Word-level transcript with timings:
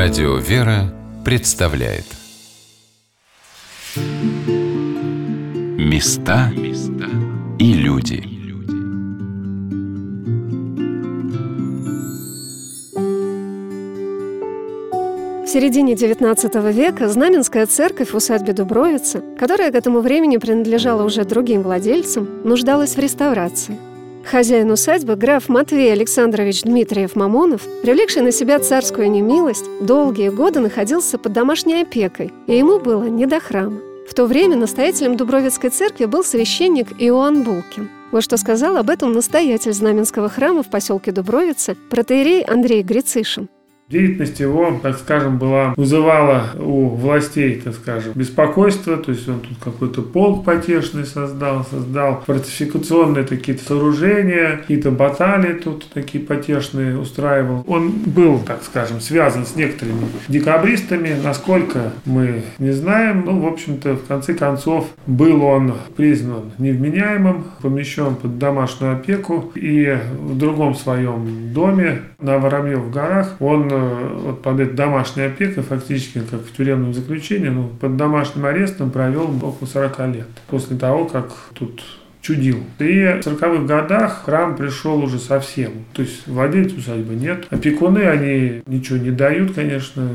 Радио 0.00 0.36
«Вера» 0.36 0.94
представляет 1.24 2.04
Места 5.76 6.52
и 7.58 7.72
люди 7.72 8.22
В 15.42 15.48
середине 15.48 15.94
XIX 15.94 16.72
века 16.72 17.08
Знаменская 17.08 17.66
церковь 17.66 18.12
в 18.12 18.14
усадьбе 18.14 18.52
Дубровица, 18.52 19.20
которая 19.36 19.72
к 19.72 19.74
этому 19.74 19.98
времени 19.98 20.36
принадлежала 20.36 21.02
уже 21.02 21.24
другим 21.24 21.62
владельцам, 21.62 22.28
нуждалась 22.44 22.94
в 22.94 23.00
реставрации. 23.00 23.87
Хозяин 24.30 24.70
усадьбы, 24.70 25.16
граф 25.16 25.48
Матвей 25.48 25.90
Александрович 25.90 26.62
Дмитриев 26.62 27.16
Мамонов, 27.16 27.62
привлекший 27.80 28.20
на 28.20 28.30
себя 28.30 28.58
царскую 28.58 29.10
немилость, 29.10 29.64
долгие 29.80 30.28
годы 30.28 30.60
находился 30.60 31.16
под 31.16 31.32
домашней 31.32 31.80
опекой, 31.80 32.30
и 32.46 32.58
ему 32.58 32.78
было 32.78 33.04
не 33.04 33.24
до 33.24 33.40
храма. 33.40 33.80
В 34.06 34.12
то 34.12 34.26
время 34.26 34.56
настоятелем 34.56 35.16
Дубровицкой 35.16 35.70
церкви 35.70 36.04
был 36.04 36.22
священник 36.22 36.88
Иоанн 36.98 37.42
Булкин. 37.42 37.88
Вот 38.12 38.22
что 38.22 38.36
сказал 38.36 38.76
об 38.76 38.90
этом 38.90 39.12
настоятель 39.12 39.72
Знаменского 39.72 40.28
храма 40.28 40.62
в 40.62 40.68
поселке 40.68 41.10
Дубровица, 41.10 41.74
протеерей 41.88 42.42
Андрей 42.42 42.82
Грицишин. 42.82 43.48
Деятельность 43.90 44.38
его, 44.40 44.78
так 44.82 44.98
скажем, 44.98 45.38
была, 45.38 45.72
вызывала 45.76 46.50
у 46.58 46.88
властей, 46.88 47.60
так 47.64 47.74
скажем, 47.74 48.12
беспокойство, 48.14 48.98
то 48.98 49.12
есть 49.12 49.26
он 49.28 49.40
тут 49.40 49.56
какой-то 49.62 50.02
полк 50.02 50.44
потешный 50.44 51.04
создал, 51.04 51.64
создал 51.64 52.22
фортификационные 52.26 53.24
такие 53.24 53.56
сооружения, 53.56 54.58
какие-то 54.58 54.90
баталии 54.90 55.54
тут 55.54 55.88
такие 55.92 56.22
потешные 56.22 56.98
устраивал. 56.98 57.64
Он 57.66 57.90
был, 57.90 58.40
так 58.40 58.62
скажем, 58.62 59.00
связан 59.00 59.46
с 59.46 59.56
некоторыми 59.56 60.06
декабристами, 60.28 61.16
насколько 61.24 61.92
мы 62.04 62.42
не 62.58 62.72
знаем, 62.72 63.24
ну, 63.24 63.40
в 63.40 63.46
общем-то, 63.46 63.94
в 63.94 64.06
конце 64.06 64.34
концов, 64.34 64.88
был 65.06 65.42
он 65.42 65.74
признан 65.96 66.52
невменяемым, 66.58 67.44
помещен 67.62 68.16
под 68.16 68.38
домашнюю 68.38 68.92
опеку, 68.94 69.50
и 69.54 69.98
в 70.20 70.36
другом 70.36 70.74
своем 70.74 71.52
доме 71.54 72.02
на 72.20 72.38
Воробьев 72.38 72.90
горах 72.90 73.40
он 73.40 73.68
вот 73.68 74.42
под 74.42 74.60
этой 74.60 74.74
домашней 74.74 75.24
опекой, 75.24 75.62
фактически 75.62 76.20
как 76.20 76.40
в 76.40 76.56
тюремном 76.56 76.92
заключении, 76.92 77.48
ну, 77.48 77.68
под 77.80 77.96
домашним 77.96 78.46
арестом 78.46 78.90
провел 78.90 79.30
около 79.42 79.66
40 79.66 79.98
лет. 80.14 80.28
После 80.48 80.76
того, 80.76 81.04
как 81.04 81.32
тут 81.54 81.82
чудил. 82.28 82.58
И 82.78 82.84
в 83.22 83.26
40-х 83.26 83.64
годах 83.64 84.24
храм 84.24 84.54
пришел 84.54 85.02
уже 85.02 85.18
совсем. 85.18 85.70
То 85.94 86.02
есть 86.02 86.26
владельца 86.26 86.76
усадьбы 86.76 87.14
нет. 87.14 87.46
Опекуны, 87.50 88.00
они 88.00 88.62
ничего 88.66 88.98
не 88.98 89.10
дают, 89.10 89.54
конечно, 89.54 90.06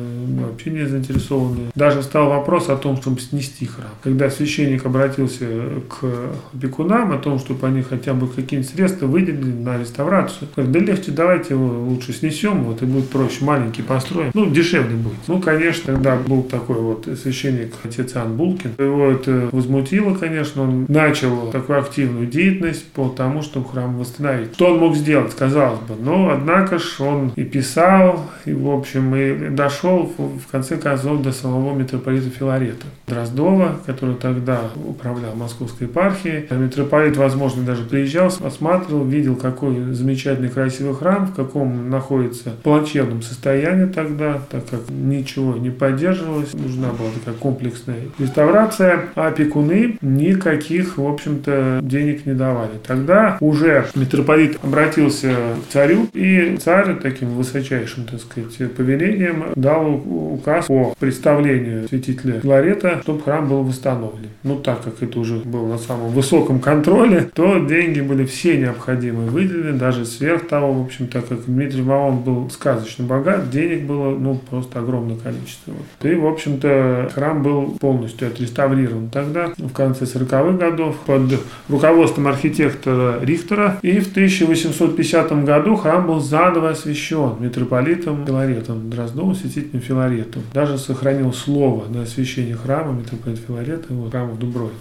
вообще 0.41 0.69
не 0.69 0.87
заинтересованы. 0.87 1.71
Даже 1.73 2.03
стал 2.03 2.29
вопрос 2.29 2.69
о 2.69 2.75
том, 2.75 2.97
чтобы 2.97 3.19
снести 3.19 3.65
храм. 3.65 3.89
Когда 4.03 4.29
священник 4.29 4.85
обратился 4.85 5.45
к 5.89 6.05
опекунам 6.53 7.11
о 7.11 7.17
том, 7.17 7.39
чтобы 7.39 7.65
они 7.67 7.81
хотя 7.81 8.13
бы 8.13 8.27
какие-нибудь 8.27 8.71
средства 8.71 9.07
выделили 9.07 9.51
на 9.51 9.79
реставрацию, 9.79 10.49
говорят, 10.55 10.71
да 10.71 10.79
легче 10.79 11.11
давайте 11.11 11.55
его 11.55 11.65
лучше 11.65 12.13
снесем, 12.13 12.63
вот 12.63 12.83
и 12.83 12.85
будет 12.85 13.09
проще, 13.09 13.43
маленький 13.43 13.81
построим. 13.81 14.31
Ну, 14.33 14.49
дешевле 14.49 14.95
будет. 14.95 15.17
Ну, 15.27 15.41
конечно, 15.41 15.93
тогда 15.93 16.15
был 16.15 16.43
такой 16.43 16.77
вот 16.77 17.07
священник, 17.21 17.73
отец 17.83 18.15
Иоанн 18.15 18.35
Булкин. 18.35 18.71
Его 18.77 19.11
это 19.11 19.49
возмутило, 19.51 20.13
конечно, 20.13 20.61
он 20.63 20.85
начал 20.87 21.49
такой 21.51 21.79
активный 21.79 22.02
активную 22.03 22.27
деятельность 22.27 22.85
по 22.91 23.09
тому, 23.09 23.41
чтобы 23.41 23.69
храм 23.69 23.97
восстановить. 23.97 24.53
Что 24.53 24.73
он 24.73 24.79
мог 24.79 24.95
сделать, 24.95 25.33
казалось 25.35 25.79
бы. 25.79 25.95
Но, 25.99 26.31
однако 26.31 26.79
ж, 26.79 26.99
он 26.99 27.31
и 27.35 27.43
писал, 27.43 28.25
и, 28.45 28.53
в 28.53 28.69
общем, 28.69 29.15
и 29.15 29.49
дошел, 29.49 30.11
в 30.17 30.51
конце 30.51 30.77
концов, 30.77 31.21
до 31.21 31.31
самого 31.31 31.73
митрополита 31.73 32.29
Филарета 32.29 32.85
Дроздова, 33.07 33.79
который 33.85 34.15
тогда 34.15 34.61
управлял 34.85 35.35
Московской 35.35 35.87
епархией. 35.87 36.45
Митрополит, 36.51 37.17
возможно, 37.17 37.63
даже 37.63 37.83
приезжал, 37.83 38.31
осматривал, 38.43 39.05
видел, 39.05 39.35
какой 39.35 39.93
замечательный, 39.93 40.49
красивый 40.49 40.95
храм, 40.95 41.27
в 41.27 41.35
каком 41.35 41.89
находится 41.89 42.51
плачевном 42.63 43.21
состоянии 43.21 43.85
тогда, 43.85 44.41
так 44.49 44.69
как 44.69 44.81
ничего 44.89 45.55
не 45.55 45.69
поддерживалось, 45.69 46.53
нужна 46.53 46.89
была 46.89 47.09
такая 47.19 47.35
комплексная 47.35 47.99
реставрация, 48.19 49.05
а 49.15 49.27
опекуны 49.27 49.97
никаких, 50.01 50.97
в 50.97 51.07
общем-то, 51.07 51.79
денег 51.93 52.25
не 52.25 52.33
давали. 52.33 52.71
Тогда 52.85 53.37
уже 53.39 53.85
митрополит 53.95 54.57
обратился 54.63 55.29
к 55.63 55.71
царю, 55.71 56.07
и 56.13 56.57
царь 56.57 56.95
таким 57.01 57.29
высочайшим, 57.35 58.05
так 58.05 58.19
сказать, 58.19 58.73
повелением 58.73 59.45
дал 59.55 60.01
указ 60.33 60.65
о 60.69 60.93
представлению 60.99 61.87
святителя 61.87 62.39
Филарета, 62.41 62.99
чтобы 63.03 63.21
храм 63.21 63.47
был 63.47 63.63
восстановлен. 63.63 64.29
Ну, 64.43 64.57
так 64.57 64.83
как 64.83 65.01
это 65.01 65.19
уже 65.19 65.35
было 65.35 65.67
на 65.67 65.77
самом 65.77 66.09
высоком 66.09 66.59
контроле, 66.59 67.29
то 67.33 67.59
деньги 67.59 68.01
были 68.01 68.25
все 68.25 68.57
необходимые 68.57 69.29
выделены, 69.29 69.77
даже 69.77 70.05
сверх 70.05 70.47
того, 70.47 70.73
в 70.73 70.85
общем, 70.85 71.07
так 71.07 71.27
как 71.27 71.45
Дмитрий 71.45 71.83
Ваон 71.83 72.19
был 72.19 72.49
сказочно 72.49 73.05
богат, 73.05 73.49
денег 73.51 73.83
было, 73.83 74.17
ну, 74.17 74.39
просто 74.49 74.79
огромное 74.79 75.17
количество. 75.17 75.73
И, 76.01 76.15
в 76.15 76.25
общем-то, 76.25 77.11
храм 77.13 77.43
был 77.43 77.77
полностью 77.79 78.27
отреставрирован 78.27 79.09
тогда, 79.09 79.51
в 79.57 79.71
конце 79.73 80.05
40-х 80.05 80.57
годов, 80.57 80.97
под 81.05 81.21
руководством 81.69 81.82
архитектора 82.27 83.19
Рихтера. 83.21 83.79
И 83.81 83.99
в 83.99 84.09
1850 84.09 85.45
году 85.45 85.75
храм 85.75 86.07
был 86.07 86.19
заново 86.19 86.69
освящен 86.69 87.35
митрополитом 87.39 88.25
Филаретом, 88.25 88.89
Дроздовым 88.89 89.35
святителем 89.35 89.81
Филаретом. 89.81 90.43
Даже 90.53 90.77
сохранил 90.77 91.33
слово 91.33 91.85
на 91.89 92.03
освящение 92.03 92.55
храма 92.55 92.93
митрополит 92.93 93.39
Филарета 93.39 93.85
и 93.89 93.93
вот, 93.93 94.11
храма 94.11 94.33
в 94.33 94.39
Дубровице. 94.39 94.73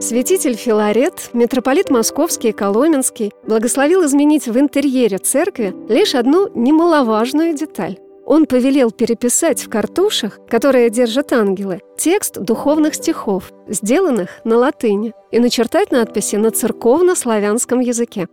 Святитель 0.00 0.56
Филарет, 0.56 1.30
митрополит 1.32 1.88
Московский 1.88 2.48
и 2.48 2.52
Коломенский, 2.52 3.30
благословил 3.46 4.04
изменить 4.04 4.48
в 4.48 4.58
интерьере 4.58 5.18
церкви 5.18 5.72
лишь 5.88 6.16
одну 6.16 6.48
немаловажную 6.56 7.56
деталь 7.56 7.98
он 8.24 8.46
повелел 8.46 8.90
переписать 8.90 9.62
в 9.62 9.68
картушах, 9.68 10.38
которые 10.48 10.90
держат 10.90 11.32
ангелы, 11.32 11.80
текст 11.96 12.38
духовных 12.38 12.94
стихов, 12.94 13.52
сделанных 13.68 14.40
на 14.44 14.56
латыни, 14.56 15.12
и 15.30 15.38
начертать 15.38 15.90
надписи 15.90 16.36
на 16.36 16.50
церковно-славянском 16.50 17.80
языке. 17.80 18.28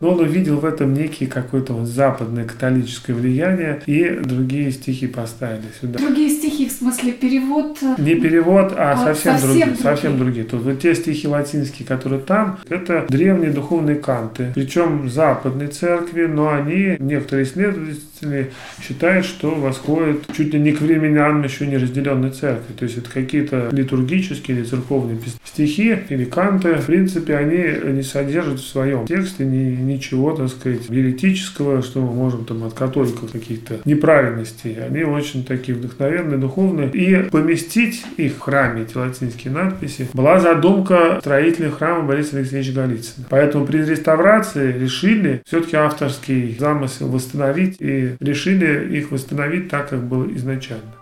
Но 0.00 0.10
он 0.10 0.20
увидел 0.20 0.58
в 0.58 0.64
этом 0.64 0.92
некий 0.92 1.26
какое-то 1.26 1.84
западное 1.86 2.44
католическое 2.44 3.14
влияние, 3.14 3.80
и 3.86 4.20
другие 4.22 4.72
стихи 4.72 5.06
поставили 5.06 5.62
сюда. 5.80 6.00
Другие 6.00 6.30
стихи, 6.30 6.68
в 6.68 6.72
смысле 6.72 7.12
перевод? 7.12 7.78
Э, 7.80 7.94
Не 7.98 8.16
перевод, 8.16 8.74
а, 8.76 8.92
а 8.92 8.96
совсем, 8.96 9.32
совсем 9.32 9.48
другие. 9.48 9.66
другие. 9.66 9.82
Совсем 9.82 10.18
другие. 10.18 10.44
Тут 10.46 10.62
вот 10.62 10.80
те 10.80 10.94
стихи 10.94 11.28
латинские, 11.28 11.86
которые 11.86 12.20
там, 12.20 12.58
это 12.68 13.06
древние 13.08 13.50
духовные 13.52 13.96
канты. 13.96 14.50
Причем 14.54 15.08
западной 15.08 15.68
церкви, 15.68 16.26
но 16.26 16.52
они, 16.52 16.96
некоторые 16.98 17.46
исследователи 17.46 18.50
считают, 18.82 19.24
что 19.24 19.54
восходят 19.54 20.24
чуть 20.36 20.52
ли 20.52 20.60
не 20.60 20.72
к 20.72 20.80
времени 20.80 21.18
Анны 21.18 21.44
еще 21.44 21.66
не 21.66 21.76
разделенной 21.76 22.30
церкви. 22.30 22.72
То 22.76 22.84
есть 22.84 22.98
это 22.98 23.10
какие-то 23.10 23.68
литургические 23.70 24.58
или 24.58 24.64
церковные 24.64 25.18
стихи 25.44 25.96
или 26.08 26.24
канты. 26.24 26.74
В 26.74 26.86
принципе, 26.86 27.36
они 27.36 27.92
не 27.92 28.02
содержат 28.02 28.58
в 28.58 28.66
своем 28.66 29.06
тексте 29.06 29.44
ни 29.44 29.83
ничего, 29.86 30.32
так 30.34 30.48
сказать, 30.48 30.88
еретического, 30.88 31.82
что 31.82 32.00
мы 32.00 32.12
можем 32.12 32.44
там 32.44 32.64
от 32.64 32.74
католиков 32.74 33.32
каких-то 33.32 33.80
неправильностей. 33.84 34.76
Они 34.84 35.04
очень 35.04 35.44
такие 35.44 35.76
вдохновенные, 35.76 36.38
духовные. 36.38 36.90
И 36.90 37.28
поместить 37.30 38.04
их 38.16 38.34
в 38.34 38.40
храме, 38.40 38.82
эти 38.82 38.96
латинские 38.96 39.52
надписи, 39.52 40.08
была 40.12 40.40
задумка 40.40 41.18
строителя 41.20 41.70
храма 41.70 42.06
Бориса 42.06 42.38
Алексеевича 42.38 42.72
Голицына. 42.72 43.26
Поэтому 43.30 43.66
при 43.66 43.78
реставрации 43.78 44.72
решили 44.72 45.42
все-таки 45.46 45.76
авторский 45.76 46.56
замысел 46.58 47.08
восстановить 47.08 47.76
и 47.80 48.14
решили 48.20 48.96
их 48.96 49.10
восстановить 49.10 49.68
так, 49.68 49.90
как 49.90 50.02
было 50.04 50.26
изначально. 50.34 50.94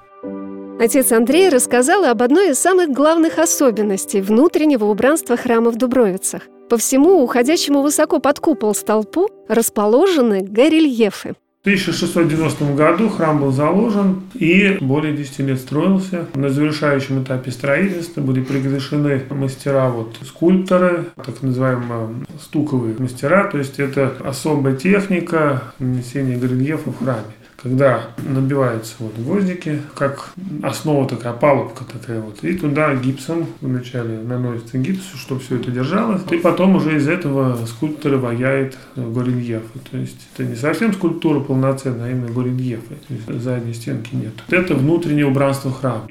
Отец 0.81 1.13
Андрей 1.13 1.49
рассказал 1.49 2.05
об 2.05 2.23
одной 2.23 2.51
из 2.51 2.59
самых 2.59 2.91
главных 2.91 3.39
особенностей 3.39 4.21
внутреннего 4.21 4.87
убранства 4.87 5.37
храма 5.37 5.71
в 5.71 5.77
Дубровицах. 5.77 6.43
По 6.73 6.79
всему 6.79 7.23
уходящему 7.23 7.83
высоко 7.83 8.19
под 8.19 8.41
купол 8.41 8.75
столпу 8.75 9.29
расположены 9.47 10.41
горельефы. 10.41 11.35
В 11.61 11.67
1690 11.67 12.65
году 12.75 13.11
храм 13.11 13.39
был 13.39 13.53
заложен 13.53 14.23
и 14.33 14.79
более 14.81 15.15
10 15.15 15.41
лет 15.41 15.61
строился. 15.61 16.29
На 16.35 16.49
завершающем 16.49 17.23
этапе 17.23 17.51
строительства 17.51 18.23
были 18.23 18.41
приглашены 18.41 19.21
мастера, 19.29 19.91
вот, 19.91 20.17
скульпторы, 20.25 21.11
так 21.15 21.43
называемые 21.43 22.25
стуковые 22.41 22.97
мастера, 22.99 23.51
то 23.51 23.59
есть 23.59 23.79
это 23.79 24.17
особая 24.25 24.75
техника 24.75 25.75
нанесения 25.79 26.39
горельефа 26.39 26.91
в 26.91 27.05
храме 27.05 27.35
когда 27.63 28.09
набиваются 28.19 28.95
вот 28.99 29.15
гвоздики, 29.17 29.81
как 29.95 30.33
основа 30.63 31.09
такая, 31.09 31.33
палубка 31.33 31.85
такая 31.85 32.21
вот, 32.21 32.43
и 32.43 32.55
туда 32.55 32.95
гипсом 32.95 33.47
вначале 33.61 34.19
наносится 34.19 34.79
гипс, 34.79 35.03
чтобы 35.15 35.41
все 35.41 35.57
это 35.57 35.71
держалось, 35.71 36.23
и 36.31 36.37
потом 36.37 36.77
уже 36.77 36.97
из 36.97 37.09
этого 37.09 37.59
скульптор 37.67 38.17
ваяет 38.17 38.77
горельефы. 38.97 39.79
То 39.91 39.97
есть 39.97 40.19
это 40.35 40.45
не 40.45 40.57
совсем 40.57 40.93
скульптура 40.93 41.41
полноценная, 41.41 42.09
а 42.09 42.11
именно 42.11 42.31
горельефы. 42.31 42.97
То 43.09 43.15
есть 43.15 43.43
задней 43.43 43.75
стенки 43.75 44.15
нет. 44.15 44.33
Это 44.49 44.75
внутреннее 44.75 45.27
убранство 45.27 45.71
храма. 45.71 46.09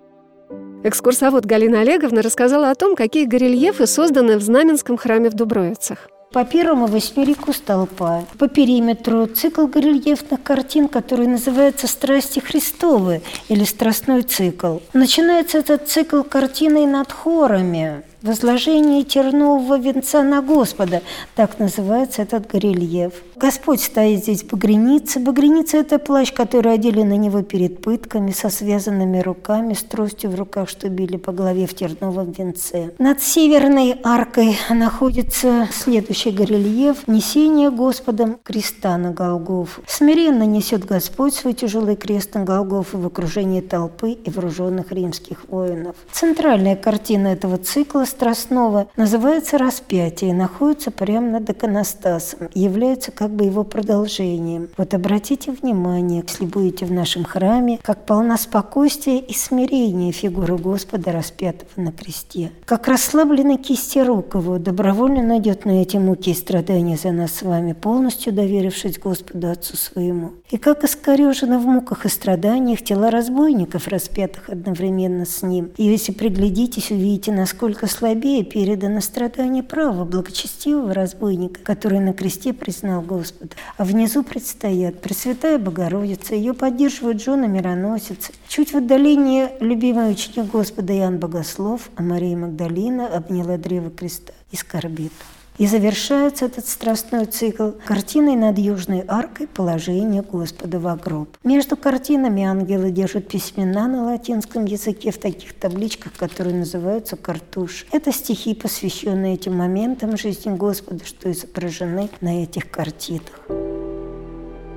Экскурсовод 0.84 1.46
Галина 1.46 1.82
Олеговна 1.82 2.22
рассказала 2.22 2.72
о 2.72 2.76
том, 2.76 2.96
какие 2.96 3.26
горельефы 3.26 3.86
созданы 3.86 4.38
в 4.38 4.42
Знаменском 4.42 4.98
храме 4.98 5.30
в 5.30 5.36
Дубровицах. 5.36 6.08
По 6.32 6.46
первому 6.46 6.88
восьмерику 6.88 7.52
столпа, 7.52 8.24
по 8.40 8.48
периметру 8.48 9.26
цикл 9.28 9.68
горельефных 9.68 10.42
картин, 10.42 10.88
который 10.88 11.28
называется 11.28 11.88
«Страсти 11.88 12.40
Христовы» 12.40 13.22
или 13.50 13.66
«Страстной 13.66 14.22
цикл». 14.22 14.78
Начинается 14.94 15.58
этот 15.58 15.90
цикл 15.90 16.24
картиной 16.24 16.86
над 16.86 17.12
хорами, 17.12 18.04
Возложение 18.22 19.04
тернового 19.04 19.80
венца 19.80 20.22
на 20.22 20.44
Господа, 20.44 21.02
так 21.36 21.58
называется 21.58 22.22
этот 22.22 22.46
горельеф. 22.46 23.14
Господь 23.36 23.82
стоит 23.82 24.20
здесь 24.20 24.44
в 24.44 24.52
багренице. 24.52 25.20
Багреница– 25.20 25.78
это 25.80 25.98
плащ, 25.98 26.32
который 26.32 26.72
одели 26.72 27.02
на 27.02 27.18
него 27.18 27.42
перед 27.42 27.82
пытками, 27.82 28.30
со 28.30 28.50
связанными 28.50 29.18
руками, 29.18 29.74
с 29.74 29.82
тростью 29.82 30.30
в 30.30 30.36
руках, 30.36 30.70
что 30.70 30.88
били 30.90 31.18
по 31.18 31.32
голове 31.32 31.66
в 31.66 31.74
терновом 31.74 32.32
венце. 32.32 32.94
Над 33.00 33.24
северной 33.24 33.96
аркой 34.04 34.56
находится 34.70 35.68
следующий 35.72 36.30
горельеф– 36.30 36.98
несение 37.08 37.72
Господом 37.72 38.38
креста 38.44 38.96
на 39.00 39.10
Голгофу. 39.10 39.82
Смиренно 39.88 40.44
несет 40.44 40.86
Господь 40.86 41.34
свой 41.34 41.54
тяжелый 41.54 41.96
крест 41.96 42.36
на 42.36 42.44
Голгофу 42.44 43.00
в 43.00 43.08
окружении 43.08 43.62
толпы 43.62 44.12
и 44.12 44.30
вооруженных 44.30 44.92
римских 44.92 45.46
воинов. 45.50 45.96
Центральная 46.12 46.76
картина 46.76 47.30
этого 47.30 47.58
цикла 47.58 48.06
Страстного 48.12 48.88
называется 48.98 49.58
«Распятие» 49.58 50.32
и 50.32 50.34
находится 50.34 50.92
прямо 50.92 51.40
над 51.40 51.50
иконостасом, 51.50 52.50
является 52.54 53.12
как 53.12 53.32
бы 53.32 53.46
его 53.46 53.64
продолжением. 53.64 54.68
Вот 54.78 54.94
обратите 54.94 55.52
внимание, 55.52 56.24
если 56.28 56.46
будете 56.46 56.86
в 56.86 56.92
нашем 56.92 57.24
храме, 57.24 57.80
как 57.82 58.06
полна 58.06 58.38
спокойствия 58.38 59.18
и 59.18 59.34
смирения 59.34 60.12
фигура 60.12 60.58
Господа 60.58 61.14
распятого 61.14 61.70
на 61.78 61.94
кресте. 61.94 62.52
Как 62.66 62.90
расслаблены 62.90 63.58
кисти 63.58 64.00
рук 64.00 64.36
его, 64.36 64.58
добровольно 64.58 65.24
найдет 65.24 65.64
на 65.64 65.82
эти 65.82 65.96
муки 65.96 66.32
и 66.32 66.36
страдания 66.36 66.98
за 66.98 67.12
нас 67.12 67.32
с 67.32 67.42
вами, 67.44 67.72
полностью 67.72 68.34
доверившись 68.34 69.00
Господу 69.00 69.50
Отцу 69.50 69.78
своему. 69.78 70.32
И 70.50 70.58
как 70.58 70.84
искорежено 70.84 71.60
в 71.60 71.66
муках 71.66 72.06
и 72.06 72.10
страданиях 72.10 72.84
тела 72.84 73.10
разбойников, 73.10 73.88
распятых 73.88 74.50
одновременно 74.50 75.26
с 75.26 75.42
ним. 75.44 75.72
И 75.78 75.86
если 75.86 76.12
приглядитесь, 76.12 76.92
увидите, 76.92 77.32
насколько 77.32 77.88
слабее 78.02 78.44
передано 78.44 79.00
страдание 79.00 79.62
права 79.62 80.06
благочестивого 80.06 80.92
разбойника, 80.92 81.62
который 81.62 82.00
на 82.00 82.14
кресте 82.14 82.52
признал 82.52 83.04
Господа. 83.04 83.56
А 83.78 83.84
внизу 83.84 84.24
предстоят 84.24 85.00
Пресвятая 85.02 85.60
Богородица, 85.60 86.34
ее 86.34 86.56
поддерживают 86.56 87.22
жены 87.22 87.48
мироносицы. 87.48 88.34
Чуть 88.48 88.74
в 88.74 88.78
отдалении 88.78 89.50
любимый 89.60 90.12
ученик 90.12 90.50
Господа 90.50 90.98
Иоанн 90.98 91.20
Богослов, 91.20 91.92
а 91.96 92.02
Мария 92.02 92.36
Магдалина 92.36 93.06
обняла 93.06 93.58
древо 93.58 93.92
креста 93.92 94.34
и 94.50 94.56
скорбит. 94.56 95.14
И 95.58 95.68
завершается 95.68 96.46
этот 96.46 96.68
страстной 96.68 97.26
цикл 97.26 97.72
картиной 97.86 98.36
над 98.36 98.58
Южной 98.58 99.04
аркой 99.08 99.48
«Положение 99.48 100.22
Господа 100.22 100.80
в 100.80 100.96
гроб». 100.98 101.38
Между 101.44 101.78
картинами 101.78 102.44
ангелы 102.44 102.92
держат 102.92 103.28
письмена 103.28 103.88
на 103.88 104.06
латинском 104.06 104.66
языке 104.66 105.12
в 105.12 105.18
таких 105.18 105.54
табличках, 105.54 106.14
которые 106.14 106.56
называются 106.56 107.16
картуш. 107.16 107.86
Это 107.92 108.12
стихи, 108.12 108.56
посвященные 108.56 109.36
этим 109.36 109.56
моментам 109.56 110.18
жизни 110.18 110.56
Господа, 110.56 111.06
что 111.06 111.32
изображены 111.32 112.10
на 112.22 112.44
этих 112.44 112.70
картинах. 112.72 113.81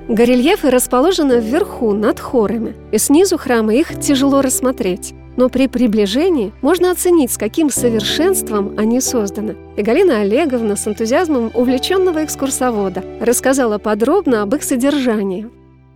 Горельефы 0.07 0.69
расположены 0.69 1.39
вверху, 1.39 1.93
над 1.93 2.19
хорами, 2.19 2.75
и 2.91 2.97
снизу 2.97 3.37
храма 3.37 3.73
их 3.73 3.99
тяжело 3.99 4.41
рассмотреть 4.41 5.13
но 5.37 5.49
при 5.49 5.67
приближении 5.67 6.53
можно 6.61 6.91
оценить, 6.91 7.31
с 7.31 7.37
каким 7.37 7.69
совершенством 7.69 8.75
они 8.77 9.01
созданы. 9.01 9.55
И 9.75 9.81
Галина 9.81 10.21
Олеговна 10.21 10.75
с 10.75 10.87
энтузиазмом 10.87 11.51
увлеченного 11.53 12.23
экскурсовода 12.23 13.03
рассказала 13.19 13.77
подробно 13.77 14.41
об 14.41 14.55
их 14.55 14.63
содержании. 14.63 15.49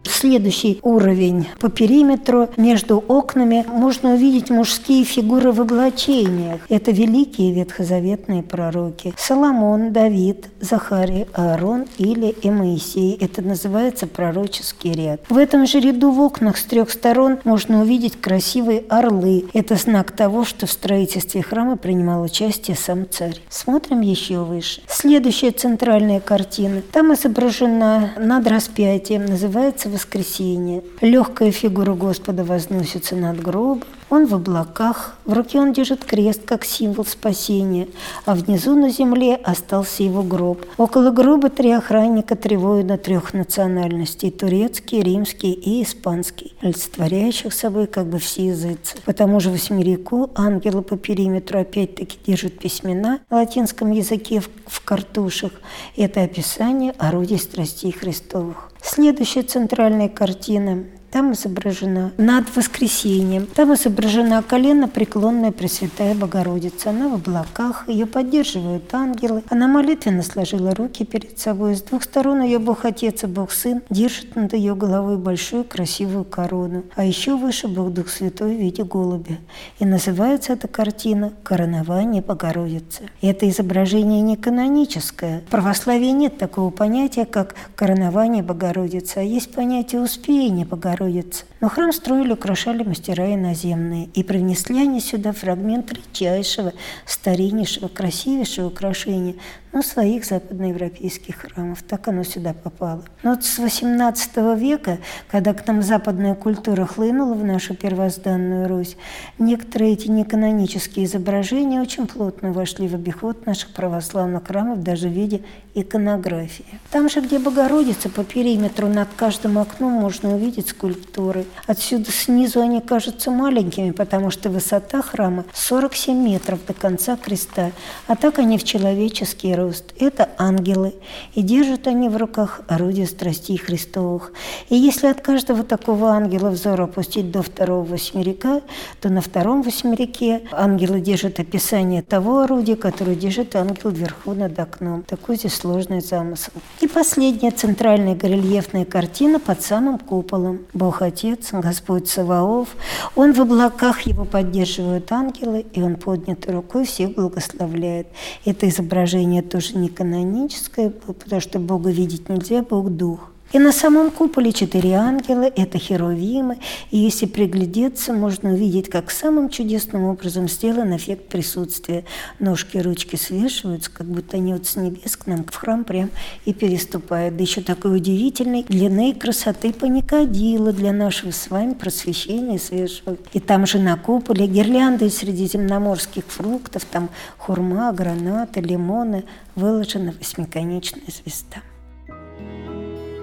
Следующий 0.10 0.80
уровень. 0.82 1.48
По 1.60 1.70
периметру 1.70 2.50
между 2.58 2.98
окнами 2.98 3.64
можно 3.68 4.14
увидеть 4.16 4.50
мужские 4.50 5.04
фигуры 5.04 5.52
в 5.52 5.62
облачениях. 5.62 6.62
Это 6.68 6.92
великие 6.92 7.54
ветхозаветные 7.54 8.44
пророки. 8.44 9.14
Соломон, 9.18 9.94
Давид, 9.94 10.48
Захарий, 10.60 11.28
Аарон 11.34 11.86
или 11.98 12.36
Моисей. 12.50 13.16
Это 13.20 13.42
называется 13.42 14.08
пророческий 14.08 14.92
ряд. 14.92 15.22
В 15.30 15.38
этом 15.38 15.66
же 15.66 15.80
ряду 15.80 16.12
в 16.12 16.20
окнах 16.20 16.58
с 16.58 16.64
трех 16.64 16.90
сторон 16.90 17.40
можно 17.44 17.82
увидеть 17.82 18.20
красивые 18.20 18.84
орлы. 18.90 19.46
Это 19.54 19.76
знак 19.76 20.12
того, 20.12 20.44
что 20.44 20.66
в 20.66 20.72
строительстве 20.72 21.42
храма 21.42 21.78
принимал 21.78 22.24
участие 22.24 22.76
сам 22.76 23.08
царь. 23.10 23.40
Смотрим 23.50 24.02
еще 24.02 24.40
выше. 24.40 24.82
Следующая 24.88 25.52
центральная 25.52 26.20
картина. 26.20 26.82
Там 26.92 27.14
изображена 27.14 28.12
над 28.18 28.48
распятием. 28.48 29.26
Называется 29.26 29.90
воскресенье. 30.00 30.82
Легкая 31.02 31.52
фигура 31.52 31.94
Господа 31.94 32.46
возносится 32.46 33.16
над 33.16 33.42
гробом. 33.42 33.84
Он 34.10 34.26
в 34.26 34.34
облаках, 34.34 35.18
в 35.26 35.34
руке 35.34 35.60
он 35.60 35.72
держит 35.72 36.04
крест, 36.04 36.42
как 36.44 36.66
символ 36.66 37.06
спасения, 37.06 37.88
а 38.26 38.34
внизу 38.34 38.74
на 38.74 38.90
земле 38.90 39.36
остался 39.36 40.02
его 40.02 40.24
гроб. 40.24 40.66
Около 40.78 41.12
гроба 41.12 41.50
три 41.50 41.72
охранника 41.72 42.36
три 42.36 42.58
воина 42.58 42.98
трех 42.98 43.36
национальностей– 43.36 44.32
турецкий, 44.40 45.02
римский 45.02 45.52
и 45.52 45.84
испанский, 45.84 46.56
олицетворяющих 46.62 47.54
собой 47.54 47.86
как 47.86 48.08
бы 48.08 48.18
все 48.18 48.48
языцы. 48.48 48.98
По 49.06 49.14
тому 49.14 49.40
же 49.40 49.52
восьмерику 49.52 50.32
ангелы 50.34 50.82
по 50.82 50.98
периметру 50.98 51.60
опять-таки 51.60 52.18
держат 52.26 52.58
письмена 52.58 53.20
на 53.30 53.38
латинском 53.38 53.92
языке 53.92 54.40
в, 54.40 54.50
в 54.66 54.84
картушах. 54.84 55.52
Это 55.96 56.24
описание 56.24 56.94
орудий 56.98 57.38
страстей 57.38 57.92
Христовых. 57.92 58.72
Следующая 58.92 59.44
центральная 59.44 60.10
картина 60.10 60.86
там 61.20 61.34
изображена 61.34 62.14
над 62.18 62.56
воскресением. 62.56 63.46
Там 63.48 63.74
изображена 63.74 64.42
колено 64.42 64.88
преклонная 64.88 65.52
Пресвятая 65.52 66.16
Богородица. 66.16 66.92
Она 66.92 67.10
в 67.10 67.16
облаках, 67.16 67.90
ее 67.90 68.06
поддерживают 68.06 68.94
ангелы. 68.94 69.44
Она 69.50 69.68
молитвенно 69.68 70.24
сложила 70.24 70.74
руки 70.74 71.04
перед 71.04 71.38
собой. 71.38 71.76
С 71.76 71.82
двух 71.82 72.04
сторон 72.04 72.42
ее 72.42 72.58
Бог 72.58 72.86
Отец 72.86 73.26
и 73.26 73.28
Бог 73.28 73.52
Сын 73.52 73.82
держит 73.90 74.38
над 74.38 74.54
ее 74.54 74.76
головой 74.76 75.18
большую 75.18 75.66
красивую 75.66 76.24
корону. 76.24 76.84
А 76.96 77.04
еще 77.04 77.36
выше 77.36 77.68
Бог 77.68 77.92
Дух 77.92 78.08
Святой 78.08 78.56
в 78.56 78.60
виде 78.62 78.86
голубя. 78.86 79.40
И 79.80 79.86
называется 79.86 80.54
эта 80.54 80.70
картина 80.70 81.34
«Коронование 81.44 82.22
Богородицы». 82.22 83.10
И 83.20 83.28
это 83.28 83.50
изображение 83.50 84.22
не 84.22 84.38
каноническое. 84.38 85.42
В 85.42 85.52
православии 85.52 86.12
нет 86.12 86.38
такого 86.38 86.70
понятия, 86.70 87.26
как 87.26 87.56
коронование 87.76 88.42
Богородицы, 88.42 89.18
а 89.18 89.22
есть 89.22 89.52
понятие 89.52 90.00
успеяния 90.00 90.64
Богородицы 90.64 91.09
Богородицы. 91.10 91.46
Но 91.62 91.70
храм 91.70 91.92
строили, 91.92 92.34
украшали 92.34 92.84
мастера 92.84 93.34
иноземные, 93.34 94.06
и 94.14 94.24
привнесли 94.24 94.82
они 94.82 95.02
сюда 95.02 95.34
фрагмент 95.34 95.92
редчайшего, 95.92 96.74
стариннейшего, 97.06 97.88
красивейшего 97.88 98.68
украшения, 98.68 99.36
но 99.72 99.82
своих 99.82 100.26
западноевропейских 100.26 101.36
храмов. 101.36 101.84
Так 101.84 102.08
оно 102.08 102.24
сюда 102.24 102.54
попало. 102.54 103.04
Но 103.24 103.32
вот 103.32 103.44
с 103.44 103.60
XVIII 103.60 104.58
века, 104.58 104.98
когда 105.30 105.54
к 105.54 105.66
нам 105.68 105.82
западная 105.82 106.36
культура 106.36 106.86
хлынула 106.86 107.34
в 107.34 107.44
нашу 107.44 107.76
первозданную 107.76 108.68
Русь, 108.68 108.98
некоторые 109.38 109.94
эти 109.94 110.08
неканонические 110.08 111.06
изображения 111.06 111.82
очень 111.82 112.08
плотно 112.08 112.52
вошли 112.52 112.88
в 112.88 112.96
обиход 112.96 113.46
наших 113.46 113.70
православных 113.70 114.48
храмов 114.48 114.84
даже 114.84 115.08
в 115.08 115.12
виде 115.12 115.42
иконографии. 115.76 116.66
Там 116.92 117.10
же, 117.10 117.22
где 117.22 117.40
Богородица, 117.40 118.10
по 118.10 118.24
периметру 118.24 118.88
над 118.88 119.10
каждым 119.16 119.60
окном 119.60 119.94
можно 119.94 120.34
увидеть 120.36 120.70
скульптуры. 120.70 121.46
Отсюда 121.68 122.12
снизу 122.12 122.62
они 122.62 122.82
кажутся 122.82 123.32
маленькими, 123.32 123.92
потому 123.92 124.32
что 124.32 124.50
высота 124.50 125.02
храма 125.02 125.46
47 125.54 126.18
метров 126.18 126.60
до 126.66 126.74
конца 126.74 127.16
креста, 127.16 127.72
а 128.08 128.16
так 128.16 128.40
они 128.40 128.58
в 128.58 128.64
человеческий 128.64 129.54
рост. 129.60 129.94
Это 130.00 130.30
ангелы, 130.38 130.94
и 131.36 131.42
держат 131.42 131.88
они 131.88 132.10
в 132.10 132.18
руках 132.18 132.62
орудие 132.68 133.06
страстей 133.06 133.58
Христовых. 133.58 134.32
И 134.70 134.76
если 134.76 135.08
от 135.08 135.22
каждого 135.22 135.64
такого 135.64 136.10
ангела 136.10 136.50
взор 136.50 136.82
опустить 136.82 137.32
до 137.32 137.42
второго 137.42 137.84
восьмерика, 137.84 138.62
то 139.02 139.10
на 139.10 139.22
втором 139.22 139.62
восьмерике 139.62 140.42
ангелы 140.52 141.02
держат 141.02 141.40
описание 141.40 142.02
того 142.02 142.40
орудия, 142.40 142.76
которое 142.76 143.16
держит 143.16 143.56
ангел 143.56 143.90
вверху 143.90 144.34
над 144.34 144.58
окном. 144.60 145.04
Такой 145.04 145.36
здесь 145.36 145.54
сложный 145.54 146.02
замысел. 146.02 146.54
И 146.82 146.88
последняя 146.88 147.52
центральная 147.52 148.16
горельефная 148.16 148.86
картина 148.86 149.40
под 149.40 149.62
самым 149.62 150.00
куполом. 150.00 150.60
Бог 150.74 151.02
Отец, 151.02 151.50
Господь 151.52 152.08
Саваоф. 152.08 152.70
Он 153.16 153.34
в 153.34 153.42
облаках 153.42 154.02
его 154.02 154.26
поддерживают 154.26 155.12
ангелы, 155.12 155.66
и 155.74 155.82
он 155.82 155.96
поднятой 155.96 156.54
рукой 156.54 156.86
всех 156.86 157.16
благословляет. 157.16 158.08
Это 158.46 158.70
изображение 158.70 159.42
тоже 159.50 159.78
не 159.78 159.90
каноническое, 159.90 160.90
потому 160.90 161.42
что 161.42 161.60
Бога 161.60 161.90
видеть 161.92 162.30
нельзя, 162.30 162.62
Бог– 162.62 162.90
Дух. 162.92 163.32
И 163.52 163.58
на 163.58 163.72
самом 163.72 164.12
куполе 164.12 164.54
четыре 164.54 164.94
ангела– 164.94 165.52
это 165.56 165.80
херувимы, 165.80 166.60
и 166.92 167.00
если 167.00 167.26
приглядеться, 167.26 168.14
можно 168.14 168.52
увидеть, 168.54 168.90
как 168.90 169.10
самым 169.10 169.50
чудесным 169.50 170.04
образом 170.04 170.48
сделан 170.48 170.96
эффект 170.96 171.30
присутствия. 171.30 172.06
Ножки, 172.38 172.78
ручки 172.78 173.16
свешиваются, 173.16 173.90
как 173.90 174.06
будто 174.06 174.38
они 174.38 174.54
вот 174.54 174.68
с 174.68 174.76
небес 174.76 175.18
к 175.18 175.26
нам 175.26 175.44
в 175.46 175.56
храм 175.56 175.84
прям 175.84 176.12
и 176.46 176.54
переступают. 176.54 177.38
Да 177.38 177.44
еще 177.44 177.62
такой 177.62 177.98
удивительной 177.98 178.64
длины 178.64 179.12
и 179.12 179.20
красоты 179.20 179.74
паникодила 179.74 180.72
для 180.72 180.94
нашего 180.94 181.32
с 181.32 181.50
вами 181.50 181.74
просвещения 181.74 182.60
свешивают. 182.60 183.20
И 183.34 183.40
там 183.40 183.66
же 183.66 183.80
на 183.80 183.98
куполе 183.98 184.46
гирлянды 184.46 185.08
из 185.08 185.18
средиземноморских 185.18 186.26
фруктов, 186.28 186.86
там 186.86 187.10
хурма, 187.40 187.92
гранаты, 187.94 188.62
лимоны, 188.62 189.24
выложена 189.56 190.14
восьмиконечная 190.20 191.02
звезда. 191.08 191.64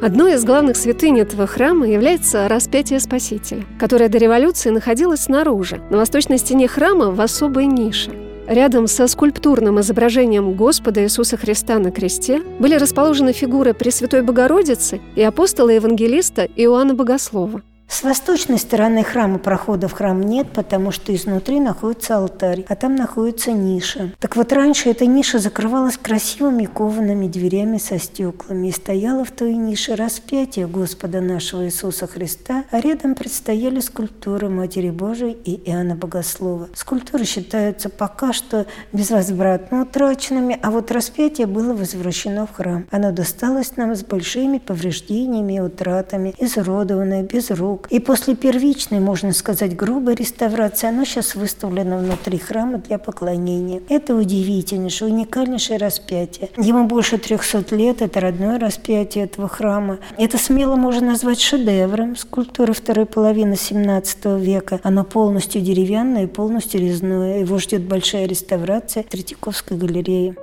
Одной 0.02 0.34
из 0.34 0.44
главных 0.44 0.76
святынь 0.76 1.18
этого 1.18 1.46
храма 1.46 1.88
является 1.88 2.46
распятие 2.48 3.00
Спасителя, 3.00 3.64
которое 3.80 4.10
до 4.10 4.18
революции 4.18 4.68
находилось 4.68 5.22
снаружи, 5.22 5.80
на 5.90 5.96
восточной 5.96 6.36
стене 6.36 6.68
храма 6.68 7.12
в 7.12 7.20
особой 7.20 7.64
нише. 7.64 8.10
Рядом 8.46 8.88
со 8.88 9.06
скульптурным 9.08 9.80
изображением 9.80 10.52
Господа 10.52 11.02
Иисуса 11.02 11.38
Христа 11.38 11.78
на 11.78 11.90
кресте 11.90 12.42
были 12.58 12.74
расположены 12.74 13.32
фигуры 13.32 13.72
Пресвятой 13.72 14.22
Богородицы 14.22 15.00
и 15.16 15.22
апостола-евангелиста 15.22 16.46
Иоанна 16.56 16.94
Богослова– 16.94 17.62
с 17.88 18.02
восточной 18.02 18.58
стороны 18.58 19.04
храма 19.04 19.38
прохода 19.38 19.88
в 19.88 19.92
храм 19.92 20.20
нет, 20.20 20.48
потому 20.52 20.90
что 20.90 21.14
изнутри 21.14 21.60
находится 21.60 22.16
алтарь, 22.16 22.64
а 22.68 22.74
там 22.74 22.94
находится 22.94 23.52
ниша. 23.52 24.12
Так 24.18 24.36
вот, 24.36 24.52
раньше 24.52 24.90
эта 24.90 25.06
ниша 25.06 25.38
закрывалась 25.38 25.96
красивыми 25.96 26.64
коваными 26.64 27.28
дверями 27.28 27.78
со 27.78 27.98
стеклами, 27.98 28.68
и 28.68 28.72
стояла 28.72 29.24
в 29.24 29.30
той 29.30 29.54
нише 29.54 29.94
распятие 29.94 30.66
Господа 30.66 31.20
нашего 31.20 31.64
Иисуса 31.64 32.06
Христа, 32.06 32.64
а 32.70 32.80
рядом 32.80 33.14
предстояли 33.14 33.80
скульптуры 33.80 34.48
Матери 34.48 34.90
Божией 34.90 35.38
и 35.44 35.70
Иоанна 35.70 35.94
Богослова. 35.94 36.68
Скульптуры 36.74 37.24
считаются 37.24 37.88
пока 37.88 38.32
что 38.32 38.66
безвозвратно 38.92 39.82
утраченными, 39.82 40.58
а 40.60 40.70
вот 40.70 40.90
распятие 40.90 41.46
было 41.46 41.72
возвращено 41.72 42.46
в 42.46 42.52
храм. 42.52 42.86
Оно 42.90 43.12
досталось 43.12 43.76
нам 43.76 43.94
с 43.94 44.02
большими 44.02 44.58
повреждениями 44.58 45.54
и 45.54 45.60
утратами, 45.60 46.34
изуродованное, 46.38 47.22
без 47.22 47.50
рук, 47.50 47.75
рук. 47.76 47.86
И 47.90 48.00
после 48.00 48.34
первичной, 48.34 49.00
можно 49.00 49.32
сказать, 49.32 49.76
грубой 49.76 50.14
реставрации 50.14 50.88
оно 50.88 51.04
сейчас 51.04 51.34
выставлено 51.34 51.98
внутри 51.98 52.38
храма 52.38 52.78
для 52.78 52.98
поклонения. 52.98 53.82
Это 53.88 54.14
удивительнейшее, 54.14 55.12
уникальнейшее 55.12 55.78
распятие. 55.78 56.50
Ему 56.56 56.86
больше 56.86 57.18
300 57.18 57.74
лет, 57.76 58.02
это 58.02 58.20
родное 58.20 58.58
распятие 58.58 59.24
этого 59.24 59.48
храма. 59.48 59.98
Это 60.16 60.38
смело 60.38 60.76
можно 60.76 61.08
назвать 61.08 61.40
шедевром 61.40 62.16
скульптуры 62.16 62.72
второй 62.72 63.06
половины 63.06 63.56
17 63.56 64.24
века. 64.40 64.80
Оно 64.82 65.04
полностью 65.04 65.60
деревянное 65.60 66.24
и 66.24 66.26
полностью 66.26 66.80
резное. 66.80 67.40
Его 67.40 67.58
ждет 67.58 67.82
большая 67.82 68.26
реставрация 68.26 69.02
Третьяковской 69.02 69.76
галереи. 69.76 70.36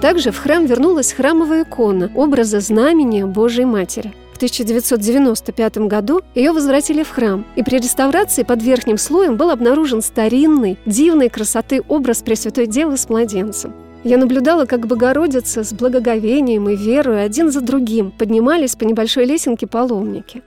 Также 0.00 0.30
в 0.30 0.38
храм 0.38 0.64
вернулась 0.66 1.12
храмовая 1.12 1.64
икона 1.64 2.10
образа 2.14 2.60
знамения 2.60 3.26
Божьей 3.26 3.64
Матери– 3.64 4.14
1995 4.38 5.78
году 5.88 6.22
ее 6.34 6.52
возвратили 6.52 7.02
в 7.02 7.10
храм, 7.10 7.44
и 7.56 7.64
при 7.64 7.78
реставрации 7.78 8.44
под 8.44 8.62
верхним 8.62 8.96
слоем 8.96 9.36
был 9.36 9.50
обнаружен 9.50 10.00
старинный, 10.00 10.78
дивной 10.86 11.28
красоты 11.28 11.82
образ 11.88 12.22
Пресвятой 12.22 12.66
Девы 12.68 12.96
с 12.96 13.08
младенцем. 13.08 13.74
Я 14.04 14.16
наблюдала, 14.16 14.64
как 14.64 14.86
Богородица 14.86 15.64
с 15.64 15.72
благоговением 15.72 16.68
и 16.68 16.76
верой 16.76 17.24
один 17.24 17.50
за 17.50 17.60
другим 17.60 18.12
поднимались 18.12 18.76
по 18.76 18.84
небольшой 18.84 19.24
лесенке 19.24 19.66
паломники. 19.66 20.42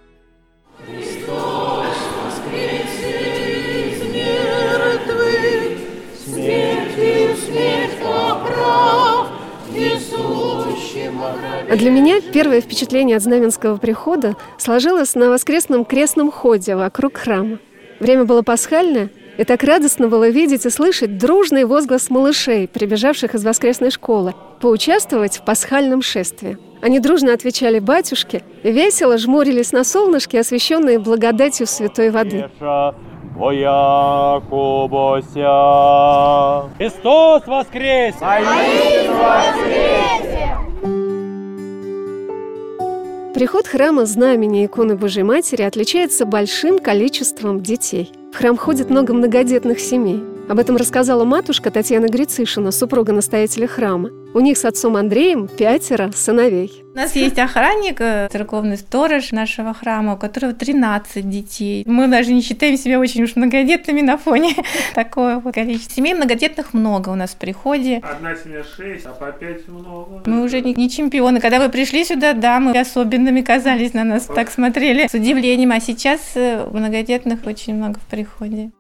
Для 11.75 11.89
меня 11.89 12.21
первое 12.33 12.62
впечатление 12.62 13.17
от 13.17 13.24
знаменского 13.24 13.77
прихода 13.77 14.36
сложилось 14.57 15.15
на 15.15 15.29
воскресном 15.29 15.86
крестном 15.86 16.31
ходе 16.31 16.75
вокруг 16.75 17.17
храма. 17.17 17.60
Время 18.00 18.25
было 18.25 18.41
пасхальное, 18.41 19.10
и 19.38 19.43
так 19.43 19.63
радостно 19.63 20.07
было 20.07 20.29
видеть 20.29 20.65
и 20.65 20.69
слышать 20.69 21.17
дружный 21.17 21.65
возглас 21.65 22.10
малышей, 22.10 22.67
прибежавших 22.67 23.36
из 23.36 23.43
воскресной 23.43 23.91
школы, 23.91 24.33
поучаствовать 24.60 25.38
в 25.38 25.45
пасхальном 25.45 26.01
шествии. 26.01 26.57
Они 26.81 27.00
дружно 27.00 27.33
отвечали 27.33 27.79
батюшке 27.79 28.43
и 28.63 28.71
весело 28.71 29.17
жмурились 29.17 29.71
на 29.71 29.83
солнышке, 29.83 30.39
освященные 30.39 31.00
благодатью 31.00 31.67
святой 31.67 32.10
воды. 32.10 32.50
Христос 36.77 37.48
воскресе! 37.48 38.17
воскресе! 39.10 40.71
Приход 43.41 43.65
храма 43.65 44.05
знамени 44.05 44.67
иконы 44.67 44.95
Божьей 44.95 45.24
Матери 45.24 45.63
отличается 45.63 46.27
большим 46.27 46.77
количеством 46.77 47.60
детей. 47.60 48.12
В 48.31 48.38
храм 48.38 48.55
ходит 48.55 48.91
много 48.91 49.15
многодетных 49.15 49.79
семей. 49.79 50.24
Об 50.51 50.60
этом 50.60 50.75
рассказала 50.75 51.24
матушка 51.24 51.72
Татьяна 51.72 52.08
Грицишина, 52.08 52.72
супруга 52.72 53.13
настоятеля 53.13 53.67
храма. 53.67 54.10
У 54.34 54.41
них 54.41 54.58
с 54.58 54.65
отцом 54.65 54.98
Андреем 54.98 55.48
пятеро 55.48 56.12
сыновей. 56.13 56.84
У 56.93 56.98
нас 56.98 57.15
есть 57.15 57.39
охранник, 57.39 58.01
э, 58.01 58.27
церковный 58.29 58.75
сторож 58.75 59.31
нашего 59.31 59.74
храма, 59.74 60.15
у 60.15 60.17
которого 60.17 60.51
13 60.51 61.29
детей. 61.29 61.84
Мы 61.88 62.10
даже 62.10 62.34
не 62.34 62.41
считаем 62.41 62.75
себя 62.75 63.00
очень 63.00 63.24
уж 63.24 63.38
многодетными 63.38 64.01
на 64.01 64.17
фоне 64.17 64.53
такого 64.93 65.39
вот 65.41 65.53
количества. 65.53 65.96
Семей 65.96 66.15
многодетных 66.15 66.74
много 66.74 67.12
у 67.12 67.15
нас 67.15 67.29
в 67.29 67.38
приходе. 67.38 68.01
Одна 68.03 68.36
семья 68.36 68.62
6, 68.62 69.05
а 69.05 69.12
по 69.12 69.31
5 69.31 69.70
много. 69.70 70.22
Мы 70.25 70.43
уже 70.43 70.60
не, 70.60 70.74
не 70.74 70.89
чемпионы. 70.89 71.39
Когда 71.39 71.60
вы 71.60 71.70
пришли 71.70 72.03
сюда, 72.03 72.34
да, 72.34 72.60
мы 72.60 72.77
особенными 72.77 73.39
казались 73.39 73.93
на 73.93 74.03
нас, 74.03 74.25
так 74.25 74.51
смотрели 74.51 75.08
с 75.08 75.13
удивлением. 75.13 75.72
А 75.72 75.79
сейчас 75.79 76.20
э, 76.36 76.67
многодетных 76.70 77.39
очень 77.46 77.75
много 77.75 78.01
в 78.01 78.12
приходе. 78.12 78.72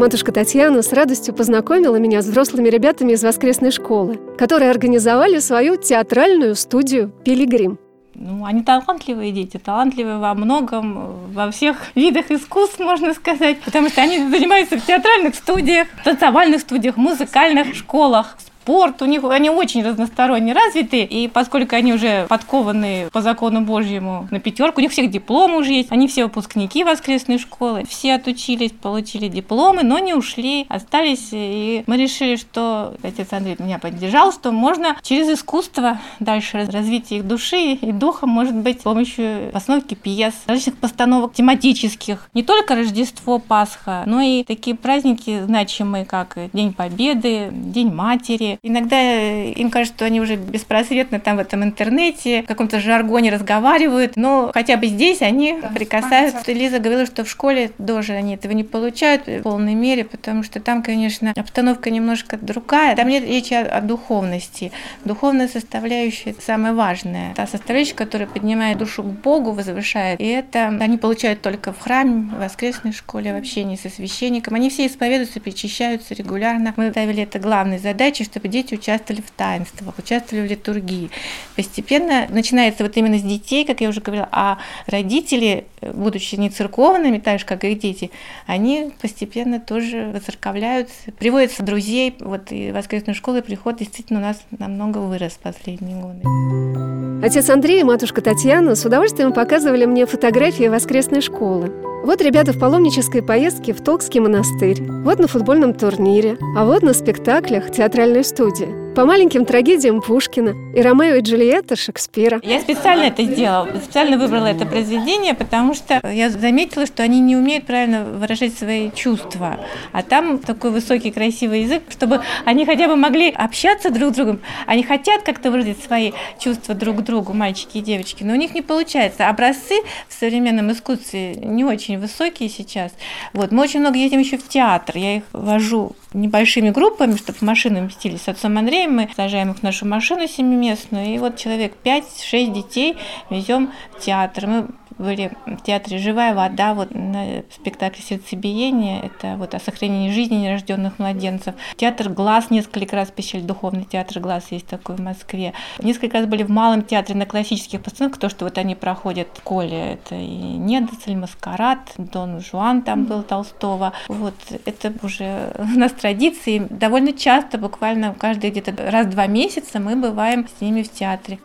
Матушка 0.00 0.32
Татьяна 0.32 0.80
с 0.80 0.94
радостью 0.94 1.34
познакомила 1.34 1.96
меня 1.96 2.22
с 2.22 2.24
взрослыми 2.24 2.70
ребятами 2.70 3.12
из 3.12 3.22
воскресной 3.22 3.70
школы, 3.70 4.18
которые 4.38 4.70
организовали 4.70 5.40
свою 5.40 5.76
театральную 5.76 6.54
студию 6.54 7.12
«Пилигрим». 7.22 7.78
Ну, 8.14 8.46
они 8.46 8.62
талантливые 8.62 9.30
дети, 9.30 9.58
талантливые 9.58 10.16
во 10.16 10.32
многом, 10.32 11.30
во 11.34 11.50
всех 11.50 11.76
видах 11.94 12.30
искусств, 12.30 12.78
можно 12.78 13.12
сказать, 13.12 13.60
потому 13.60 13.90
что 13.90 14.00
они 14.00 14.26
занимаются 14.30 14.78
в 14.78 14.86
театральных 14.86 15.34
студиях, 15.34 15.86
танцевальных 16.02 16.62
студиях, 16.62 16.96
музыкальных 16.96 17.74
школах, 17.74 18.38
спорт, 18.70 19.02
у 19.02 19.04
них 19.04 19.24
они 19.24 19.50
очень 19.50 19.82
разносторонне 19.82 20.52
развиты, 20.52 21.02
и 21.02 21.26
поскольку 21.26 21.74
они 21.74 21.92
уже 21.92 22.26
подкованы 22.28 23.08
по 23.12 23.20
закону 23.20 23.62
Божьему 23.62 24.28
на 24.30 24.38
пятерку, 24.38 24.78
у 24.78 24.82
них 24.82 24.92
всех 24.92 25.10
дипломы 25.10 25.58
уже 25.58 25.72
есть, 25.72 25.90
они 25.90 26.06
все 26.06 26.24
выпускники 26.24 26.84
воскресной 26.84 27.38
школы, 27.38 27.82
все 27.88 28.14
отучились, 28.14 28.70
получили 28.70 29.26
дипломы, 29.26 29.82
но 29.82 29.98
не 29.98 30.14
ушли, 30.14 30.66
остались, 30.68 31.30
и 31.32 31.82
мы 31.88 31.96
решили, 31.96 32.36
что 32.36 32.94
отец 33.02 33.32
Андрей 33.32 33.56
меня 33.58 33.80
поддержал, 33.80 34.32
что 34.32 34.52
можно 34.52 34.96
через 35.02 35.28
искусство 35.28 35.98
дальше 36.20 36.68
развить 36.70 37.10
их 37.10 37.26
души 37.26 37.72
и 37.72 37.90
духа, 37.90 38.28
может 38.28 38.54
быть, 38.54 38.80
с 38.80 38.84
помощью 38.84 39.50
постановки 39.52 39.94
пьес, 39.94 40.34
различных 40.46 40.76
постановок 40.76 41.32
тематических, 41.34 42.28
не 42.34 42.44
только 42.44 42.76
Рождество, 42.76 43.40
Пасха, 43.40 44.04
но 44.06 44.20
и 44.20 44.44
такие 44.44 44.76
праздники 44.76 45.42
значимые, 45.42 46.04
как 46.04 46.38
День 46.52 46.72
Победы, 46.72 47.48
День 47.50 47.92
Матери, 47.92 48.59
Иногда 48.62 48.96
э, 49.00 49.52
им 49.52 49.70
кажется, 49.70 49.96
что 49.96 50.04
они 50.04 50.20
уже 50.20 50.36
беспросветно 50.36 51.18
там 51.18 51.38
в 51.38 51.40
этом 51.40 51.64
интернете, 51.64 52.42
в 52.42 52.46
каком-то 52.46 52.78
жаргоне 52.78 53.32
разговаривают, 53.32 54.16
но 54.16 54.50
хотя 54.52 54.76
бы 54.76 54.86
здесь 54.86 55.22
они 55.22 55.58
да, 55.62 55.68
прикасаются. 55.68 56.52
Лиза 56.52 56.78
говорила, 56.78 57.06
что 57.06 57.24
в 57.24 57.30
школе 57.30 57.70
тоже 57.84 58.12
они 58.12 58.34
этого 58.34 58.52
не 58.52 58.62
получают 58.62 59.26
в 59.26 59.42
полной 59.42 59.72
мере, 59.72 60.04
потому 60.04 60.42
что 60.42 60.60
там, 60.60 60.82
конечно, 60.82 61.32
обстановка 61.34 61.88
немножко 61.88 62.36
другая. 62.36 62.96
Там 62.96 63.08
нет 63.08 63.24
речи 63.24 63.54
о, 63.54 63.78
о 63.78 63.80
духовности. 63.80 64.72
Духовная 65.06 65.48
составляющая 65.48 66.34
самая 66.38 66.74
важная. 66.74 67.34
Та 67.36 67.46
составляющая, 67.46 67.94
которая 67.94 68.28
поднимает 68.28 68.76
душу 68.76 69.02
к 69.02 69.06
Богу, 69.06 69.52
возвышает. 69.52 70.20
И 70.20 70.26
это 70.26 70.68
они 70.68 70.98
получают 70.98 71.40
только 71.40 71.72
в 71.72 71.78
храме, 71.78 72.30
в 72.30 72.40
воскресной 72.40 72.92
школе, 72.92 73.32
в 73.32 73.38
общении 73.38 73.76
со 73.76 73.88
священником. 73.88 74.54
Они 74.54 74.68
все 74.68 74.86
исповедуются, 74.86 75.40
причащаются 75.40 76.12
регулярно. 76.12 76.74
Мы 76.76 76.90
ставили 76.90 77.22
это 77.22 77.38
главной 77.38 77.78
задачей, 77.78 78.24
чтобы 78.40 78.48
дети 78.48 78.74
участвовали 78.74 79.20
в 79.20 79.30
таинствах, 79.30 79.98
участвовали 79.98 80.46
в 80.46 80.50
литургии. 80.50 81.10
Постепенно 81.56 82.26
начинается 82.30 82.82
вот 82.82 82.96
именно 82.96 83.18
с 83.18 83.22
детей, 83.22 83.66
как 83.66 83.82
я 83.82 83.88
уже 83.90 84.00
говорила, 84.00 84.28
а 84.32 84.58
родители, 84.86 85.66
будучи 85.82 86.36
не 86.36 86.48
церковными, 86.48 87.18
так 87.18 87.40
же, 87.40 87.44
как 87.44 87.64
и 87.64 87.74
дети, 87.74 88.10
они 88.46 88.92
постепенно 89.00 89.60
тоже 89.60 90.10
воцерковляются, 90.14 91.12
приводятся 91.18 91.62
друзей. 91.62 92.14
Вот 92.20 92.50
и 92.50 92.72
воскресную 92.72 93.14
школу 93.14 93.42
приход 93.42 93.76
действительно 93.76 94.20
у 94.20 94.22
нас 94.22 94.38
намного 94.58 94.98
вырос 94.98 95.32
в 95.32 95.38
последние 95.40 95.96
годы. 95.96 97.26
Отец 97.26 97.50
Андрей 97.50 97.80
и 97.80 97.84
матушка 97.84 98.22
Татьяна 98.22 98.74
с 98.74 98.84
удовольствием 98.86 99.34
показывали 99.34 99.84
мне 99.84 100.06
фотографии 100.06 100.68
воскресной 100.68 101.20
школы. 101.20 101.70
Вот 102.02 102.22
ребята 102.22 102.54
в 102.54 102.58
паломнической 102.58 103.22
поездке 103.22 103.74
в 103.74 103.84
Токский 103.84 104.20
монастырь, 104.20 104.82
вот 105.04 105.18
на 105.18 105.28
футбольном 105.28 105.74
турнире, 105.74 106.38
а 106.56 106.64
вот 106.64 106.82
на 106.82 106.94
спектаклях 106.94 107.70
театральной 107.70 108.24
studzie. 108.30 108.89
По 108.94 109.04
маленьким 109.04 109.44
трагедиям 109.44 110.02
Пушкина 110.02 110.54
и 110.74 110.82
Ромео 110.82 111.14
и 111.14 111.20
Джульетта 111.20 111.76
Шекспира. 111.76 112.40
Я 112.42 112.60
специально 112.60 113.04
это 113.04 113.22
сделала, 113.22 113.68
специально 113.80 114.18
выбрала 114.18 114.46
это 114.46 114.66
произведение, 114.66 115.34
потому 115.34 115.74
что 115.74 116.00
я 116.10 116.28
заметила, 116.28 116.86
что 116.86 117.04
они 117.04 117.20
не 117.20 117.36
умеют 117.36 117.66
правильно 117.66 118.04
выражать 118.04 118.58
свои 118.58 118.90
чувства. 118.90 119.60
А 119.92 120.02
там 120.02 120.38
такой 120.38 120.72
высокий 120.72 121.12
красивый 121.12 121.62
язык, 121.62 121.84
чтобы 121.88 122.22
они 122.44 122.66
хотя 122.66 122.88
бы 122.88 122.96
могли 122.96 123.30
общаться 123.30 123.90
друг 123.90 124.12
с 124.12 124.16
другом. 124.16 124.40
Они 124.66 124.82
хотят 124.82 125.22
как-то 125.22 125.52
выразить 125.52 125.82
свои 125.82 126.12
чувства 126.40 126.74
друг 126.74 126.98
к 126.98 127.00
другу, 127.02 127.32
мальчики 127.32 127.78
и 127.78 127.82
девочки, 127.82 128.24
но 128.24 128.32
у 128.32 128.36
них 128.36 128.54
не 128.54 128.62
получается. 128.62 129.28
Образцы 129.28 129.74
в 130.08 130.14
современном 130.18 130.72
искусстве 130.72 131.36
не 131.36 131.64
очень 131.64 131.98
высокие 131.98 132.48
сейчас. 132.48 132.90
Вот. 133.34 133.52
Мы 133.52 133.62
очень 133.62 133.80
много 133.80 133.96
едем 133.96 134.18
еще 134.18 134.36
в 134.36 134.48
театр. 134.48 134.96
Я 134.96 135.18
их 135.18 135.22
вожу 135.32 135.92
небольшими 136.12 136.70
группами, 136.70 137.16
чтобы 137.16 137.38
в 137.38 137.42
машину 137.42 137.80
вместились 137.80 138.22
с 138.22 138.28
отцом 138.28 138.58
Андреем. 138.58 138.79
Мы 138.86 139.08
сажаем 139.16 139.50
их 139.50 139.58
в 139.58 139.62
нашу 139.62 139.86
машину 139.86 140.26
семиместную, 140.26 141.14
и 141.14 141.18
вот 141.18 141.36
человек 141.36 141.74
5-6 141.84 142.52
детей 142.52 142.96
везем 143.30 143.72
в 143.96 144.00
театр. 144.00 144.46
Мы 144.46 144.66
были 145.00 145.32
в 145.46 145.62
театре 145.62 145.98
«Живая 145.98 146.34
вода», 146.34 146.74
вот 146.74 146.94
на 146.94 147.42
спектакле 147.50 148.02
«Сердцебиение», 148.02 149.00
это 149.02 149.36
вот 149.36 149.54
о 149.54 149.60
сохранении 149.60 150.10
жизни 150.10 150.36
нерожденных 150.36 150.98
младенцев. 150.98 151.54
Театр 151.76 152.10
«Глаз» 152.10 152.50
несколько 152.50 152.96
раз 152.96 153.10
посещали, 153.10 153.42
духовный 153.42 153.84
театр 153.84 154.20
«Глаз» 154.20 154.46
есть 154.50 154.66
такой 154.66 154.96
в 154.96 155.00
Москве. 155.00 155.54
Несколько 155.80 156.18
раз 156.18 156.26
были 156.26 156.42
в 156.42 156.50
Малом 156.50 156.82
театре 156.82 157.18
на 157.18 157.26
классических 157.26 157.82
постановках, 157.82 158.20
то, 158.20 158.28
что 158.28 158.44
вот 158.44 158.58
они 158.58 158.74
проходят 158.74 159.28
в 159.32 159.38
школе, 159.38 159.94
это 159.94 160.14
и 160.14 160.26
«Недоцель», 160.26 161.16
«Маскарад», 161.16 161.78
«Дон 161.96 162.40
Жуан» 162.40 162.82
там 162.82 163.06
был 163.06 163.22
Толстого. 163.22 163.92
Вот 164.08 164.34
это 164.64 164.92
уже 165.02 165.52
у 165.58 165.78
нас 165.78 165.92
традиции. 165.92 166.66
Довольно 166.68 167.12
часто, 167.12 167.58
буквально 167.58 168.14
каждые 168.14 168.50
где-то 168.50 168.90
раз 168.90 169.06
в 169.06 169.10
два 169.10 169.26
месяца 169.26 169.80
мы 169.80 169.96
бываем 169.96 170.46
с 170.46 170.60
ними 170.60 170.82
в 170.82 170.92
театре. 170.92 171.38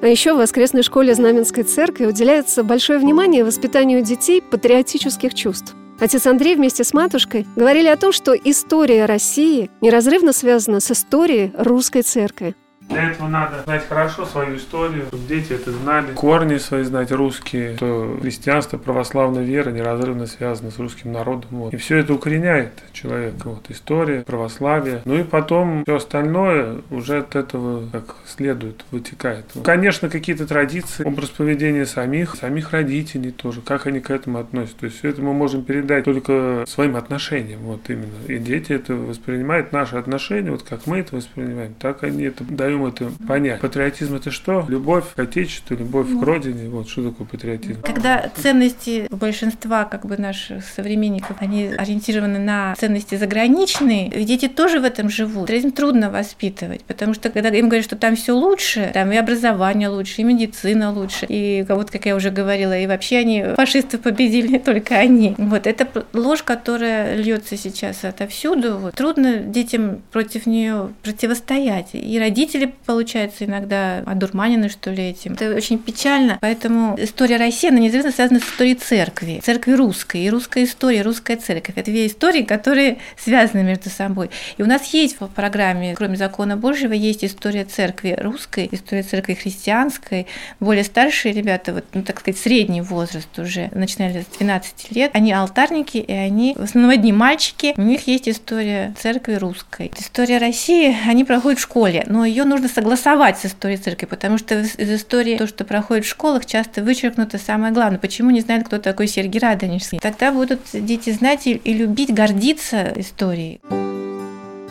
А 0.00 0.06
еще 0.06 0.34
в 0.34 0.38
воскресной 0.38 0.82
школе 0.82 1.14
Знаменской 1.14 1.64
церкви 1.64 2.06
уделяется 2.06 2.62
большое 2.62 3.00
внимание 3.00 3.44
воспитанию 3.44 4.02
детей 4.02 4.40
патриотических 4.40 5.34
чувств. 5.34 5.74
Отец 5.98 6.26
Андрей 6.26 6.54
вместе 6.54 6.84
с 6.84 6.94
матушкой 6.94 7.46
говорили 7.56 7.88
о 7.88 7.96
том, 7.96 8.12
что 8.12 8.32
история 8.32 9.06
России 9.06 9.70
неразрывно 9.80 10.32
связана 10.32 10.78
с 10.78 10.92
историей 10.92 11.50
русской 11.58 12.02
церкви. 12.02 12.54
Для 12.88 13.10
этого 13.10 13.28
надо 13.28 13.62
знать 13.64 13.86
хорошо 13.86 14.24
свою 14.24 14.56
историю, 14.56 15.06
чтобы 15.08 15.26
дети 15.28 15.52
это 15.52 15.70
знали. 15.72 16.14
Корни 16.14 16.56
свои 16.56 16.82
знать 16.84 17.12
русские, 17.12 17.76
что 17.76 18.18
христианство, 18.22 18.78
православная 18.78 19.44
вера 19.44 19.70
неразрывно 19.70 20.26
связана 20.26 20.70
с 20.70 20.78
русским 20.78 21.12
народом. 21.12 21.48
Вот. 21.50 21.74
И 21.74 21.76
все 21.76 21.98
это 21.98 22.14
укореняет 22.14 22.72
человека. 22.92 23.50
Вот 23.50 23.64
история, 23.68 24.22
православие. 24.22 25.02
Ну 25.04 25.18
и 25.18 25.22
потом 25.22 25.82
все 25.84 25.96
остальное 25.96 26.78
уже 26.90 27.18
от 27.18 27.36
этого 27.36 27.88
как 27.90 28.16
следует, 28.26 28.84
вытекает. 28.90 29.44
Конечно, 29.62 30.08
какие-то 30.08 30.46
традиции, 30.46 31.04
образ 31.04 31.28
поведения 31.28 31.84
самих, 31.84 32.36
самих 32.36 32.70
родителей 32.72 33.32
тоже, 33.32 33.60
как 33.60 33.86
они 33.86 34.00
к 34.00 34.10
этому 34.10 34.38
относятся. 34.38 34.80
То 34.80 34.86
есть 34.86 34.98
все 34.98 35.10
это 35.10 35.20
мы 35.20 35.34
можем 35.34 35.62
передать 35.62 36.04
только 36.04 36.64
своим 36.66 36.96
отношениям. 36.96 37.60
Вот 37.60 37.80
именно. 37.88 38.14
И 38.28 38.38
дети 38.38 38.72
это 38.72 38.94
воспринимают, 38.94 39.72
наши 39.72 39.96
отношения, 39.96 40.50
вот 40.50 40.62
как 40.62 40.86
мы 40.86 41.00
это 41.00 41.16
воспринимаем, 41.16 41.74
так 41.78 42.02
они 42.02 42.24
это 42.24 42.44
дают 42.44 42.77
даем 42.78 42.86
это 42.86 43.10
понять. 43.26 43.60
Патриотизм 43.60 44.16
это 44.16 44.30
что? 44.30 44.64
Любовь 44.68 45.04
к 45.14 45.18
Отечеству, 45.18 45.76
любовь 45.76 46.08
к 46.08 46.22
родине. 46.22 46.68
Вот 46.68 46.88
что 46.88 47.10
такое 47.10 47.26
патриотизм. 47.26 47.82
Когда 47.82 48.30
ценности 48.34 49.06
большинства 49.10 49.84
как 49.84 50.06
бы 50.06 50.16
наших 50.16 50.64
современников, 50.64 51.36
они 51.40 51.66
ориентированы 51.66 52.38
на 52.38 52.74
ценности 52.76 53.16
заграничные, 53.16 54.10
дети 54.24 54.48
тоже 54.48 54.80
в 54.80 54.84
этом 54.84 55.08
живут. 55.10 55.42
Патриотизм 55.42 55.72
трудно 55.72 56.10
воспитывать, 56.10 56.82
потому 56.84 57.14
что 57.14 57.30
когда 57.30 57.48
им 57.50 57.68
говорят, 57.68 57.84
что 57.84 57.96
там 57.96 58.16
все 58.16 58.32
лучше, 58.32 58.90
там 58.94 59.12
и 59.12 59.16
образование 59.16 59.88
лучше, 59.88 60.22
и 60.22 60.24
медицина 60.24 60.92
лучше, 60.92 61.26
и 61.28 61.64
вот, 61.68 61.90
как 61.90 62.06
я 62.06 62.16
уже 62.16 62.30
говорила, 62.30 62.76
и 62.78 62.86
вообще 62.86 63.18
они 63.18 63.44
фашистов 63.56 64.00
победили 64.00 64.48
не 64.48 64.58
только 64.58 64.96
они. 64.96 65.34
Вот 65.38 65.66
это 65.66 65.86
ложь, 66.12 66.42
которая 66.42 67.16
льется 67.16 67.56
сейчас 67.56 68.04
отовсюду. 68.04 68.78
Вот. 68.78 68.94
Трудно 68.94 69.38
детям 69.38 70.02
против 70.12 70.46
нее 70.46 70.90
противостоять. 71.02 71.90
И 71.92 72.18
родители 72.18 72.67
получается, 72.86 73.44
иногда 73.44 73.98
одурманены, 74.06 74.68
что 74.68 74.90
ли, 74.90 75.10
этим. 75.10 75.34
Это 75.34 75.54
очень 75.54 75.78
печально. 75.78 76.38
Поэтому 76.40 76.96
история 76.98 77.36
России, 77.36 77.68
она 77.68 77.78
неизбежно 77.78 78.12
связана 78.12 78.40
с 78.40 78.44
историей 78.44 78.74
церкви, 78.74 79.40
церкви 79.44 79.72
русской, 79.72 80.22
и 80.22 80.30
русская 80.30 80.64
история, 80.64 81.02
русская 81.02 81.36
церковь. 81.36 81.76
Это 81.76 81.90
две 81.90 82.06
истории, 82.06 82.42
которые 82.42 82.98
связаны 83.16 83.62
между 83.62 83.90
собой. 83.90 84.30
И 84.56 84.62
у 84.62 84.66
нас 84.66 84.92
есть 84.92 85.20
в 85.20 85.26
программе, 85.28 85.94
кроме 85.94 86.16
закона 86.16 86.56
Божьего, 86.56 86.92
есть 86.92 87.24
история 87.24 87.64
церкви 87.64 88.16
русской, 88.20 88.68
история 88.70 89.02
церкви 89.02 89.34
христианской. 89.34 90.26
Более 90.60 90.84
старшие 90.84 91.32
ребята, 91.32 91.72
вот, 91.72 91.84
ну, 91.94 92.02
так 92.02 92.20
сказать, 92.20 92.40
средний 92.40 92.80
возраст 92.80 93.38
уже, 93.38 93.70
начинали 93.72 94.22
с 94.22 94.36
12 94.36 94.92
лет, 94.92 95.10
они 95.14 95.32
алтарники, 95.32 95.98
и 95.98 96.12
они 96.12 96.54
в 96.58 96.62
основном 96.62 96.90
одни 96.90 97.12
мальчики, 97.12 97.74
у 97.76 97.82
них 97.82 98.06
есть 98.06 98.28
история 98.28 98.94
церкви 98.98 99.34
русской. 99.34 99.92
История 99.98 100.38
России, 100.38 100.96
они 101.06 101.24
проходят 101.24 101.58
в 101.58 101.62
школе, 101.62 102.04
но 102.06 102.24
ее 102.24 102.44
нужно 102.44 102.57
нужно 102.58 102.74
согласовать 102.74 103.38
с 103.38 103.46
историей 103.46 103.78
церкви, 103.78 104.06
потому 104.06 104.38
что 104.38 104.60
из 104.60 104.78
истории 104.78 105.36
то, 105.36 105.46
что 105.46 105.64
проходит 105.64 106.04
в 106.04 106.08
школах, 106.08 106.44
часто 106.44 106.82
вычеркнуто 106.82 107.38
самое 107.38 107.72
главное. 107.72 107.98
Почему 107.98 108.30
не 108.30 108.40
знают, 108.40 108.66
кто 108.66 108.78
такой 108.78 109.06
Сергий 109.06 109.40
Радонежский? 109.40 109.98
Тогда 110.00 110.32
будут 110.32 110.60
дети 110.72 111.10
знать 111.10 111.46
и, 111.46 111.52
и 111.52 111.72
любить, 111.72 112.12
гордиться 112.12 112.92
историей. 112.96 113.60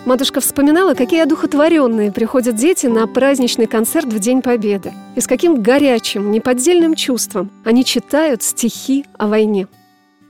Матушка 0.06 0.40
вспоминала, 0.40 0.94
какие 0.94 1.22
одухотворенные 1.22 2.12
приходят 2.12 2.56
дети 2.56 2.88
на 2.88 3.08
праздничный 3.08 3.68
концерт 3.68 4.08
в 4.08 4.20
День 4.20 4.42
Победы. 4.42 4.94
И 5.16 5.22
с 5.22 5.28
каким 5.28 5.62
горячим, 5.62 6.32
неподдельным 6.32 6.96
чувством 6.96 7.52
они 7.66 7.84
читают 7.84 8.44
стихи 8.44 9.06
о 9.18 9.28
войне. 9.28 9.68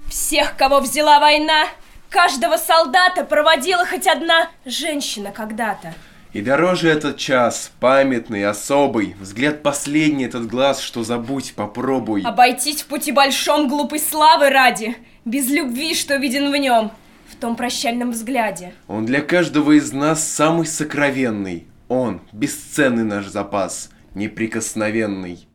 Всех, 0.10 0.56
кого 0.58 0.80
взяла 0.80 1.20
война, 1.20 1.65
каждого 2.10 2.58
солдата 2.58 3.24
проводила 3.24 3.86
хоть 3.86 4.08
одна 4.08 4.50
женщина 4.65 5.32
когда-то. 5.32 5.93
И 6.34 6.42
дороже 6.42 6.90
этот 6.90 7.18
час, 7.18 7.72
памятный, 7.80 8.46
особый, 8.46 9.16
Взгляд 9.20 9.63
последний 9.63 10.26
этот 10.26 10.48
глаз, 10.48 10.82
что 10.82 11.04
забудь, 11.04 11.54
попробуй. 11.56 12.22
Обойтись 12.24 12.82
в 12.82 12.88
пути 12.88 13.12
большом 13.12 13.68
глупой 13.68 14.00
славы 14.00 14.50
ради, 14.50 14.98
Без 15.26 15.50
любви, 15.50 15.96
что 15.96 16.16
виден 16.18 16.52
в 16.52 16.58
нем, 16.58 16.92
В 17.30 17.36
том 17.36 17.56
прощальном 17.56 18.12
взгляде. 18.12 18.74
Он 18.88 19.06
для 19.06 19.22
каждого 19.22 19.78
из 19.78 19.92
нас 19.94 20.28
самый 20.28 20.68
сокровенный, 20.68 21.66
Он, 21.88 22.22
бесценный 22.32 23.04
наш 23.04 23.26
запас, 23.28 23.90
неприкосновенный. 24.13 25.48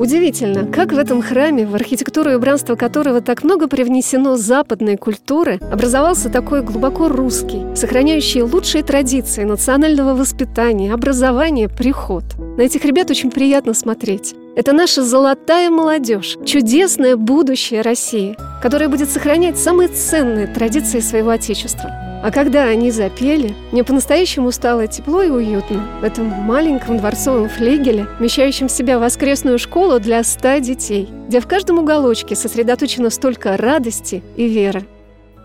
Удивительно, 0.00 0.64
как 0.64 0.92
в 0.92 0.98
этом 0.98 1.20
храме, 1.20 1.66
в 1.66 1.74
архитектуру 1.74 2.30
и 2.30 2.34
убранство 2.34 2.74
которого 2.74 3.20
так 3.20 3.44
много 3.44 3.68
привнесено 3.68 4.38
западной 4.38 4.96
культуры, 4.96 5.58
образовался 5.70 6.30
такой 6.30 6.62
глубоко 6.62 7.08
русский, 7.08 7.66
сохраняющий 7.76 8.40
лучшие 8.40 8.82
традиции 8.82 9.44
национального 9.44 10.14
воспитания, 10.14 10.94
образования, 10.94 11.68
приход. 11.68 12.24
На 12.56 12.62
этих 12.62 12.86
ребят 12.86 13.10
очень 13.10 13.30
приятно 13.30 13.74
смотреть. 13.74 14.34
Это 14.56 14.72
наша 14.72 15.04
золотая 15.04 15.68
молодежь, 15.68 16.38
чудесное 16.46 17.16
будущее 17.16 17.82
России, 17.82 18.38
которая 18.62 18.88
будет 18.88 19.10
сохранять 19.10 19.58
самые 19.58 19.90
ценные 19.90 20.46
традиции 20.46 21.00
своего 21.00 21.28
Отечества. 21.28 22.09
А 22.22 22.30
когда 22.30 22.64
они 22.64 22.90
запели, 22.90 23.54
мне 23.72 23.82
по-настоящему 23.82 24.52
стало 24.52 24.86
тепло 24.86 25.22
и 25.22 25.30
уютно 25.30 25.88
в 26.02 26.04
этом 26.04 26.26
маленьком 26.26 26.98
дворцовом 26.98 27.48
флигеле, 27.48 28.06
вмещающем 28.18 28.68
в 28.68 28.70
себя 28.70 28.98
воскресную 28.98 29.58
школу 29.58 29.98
для 29.98 30.22
ста 30.22 30.60
детей, 30.60 31.08
где 31.28 31.40
в 31.40 31.46
каждом 31.46 31.78
уголочке 31.78 32.36
сосредоточено 32.36 33.08
столько 33.08 33.56
радости 33.56 34.22
и 34.36 34.46
веры. 34.46 34.84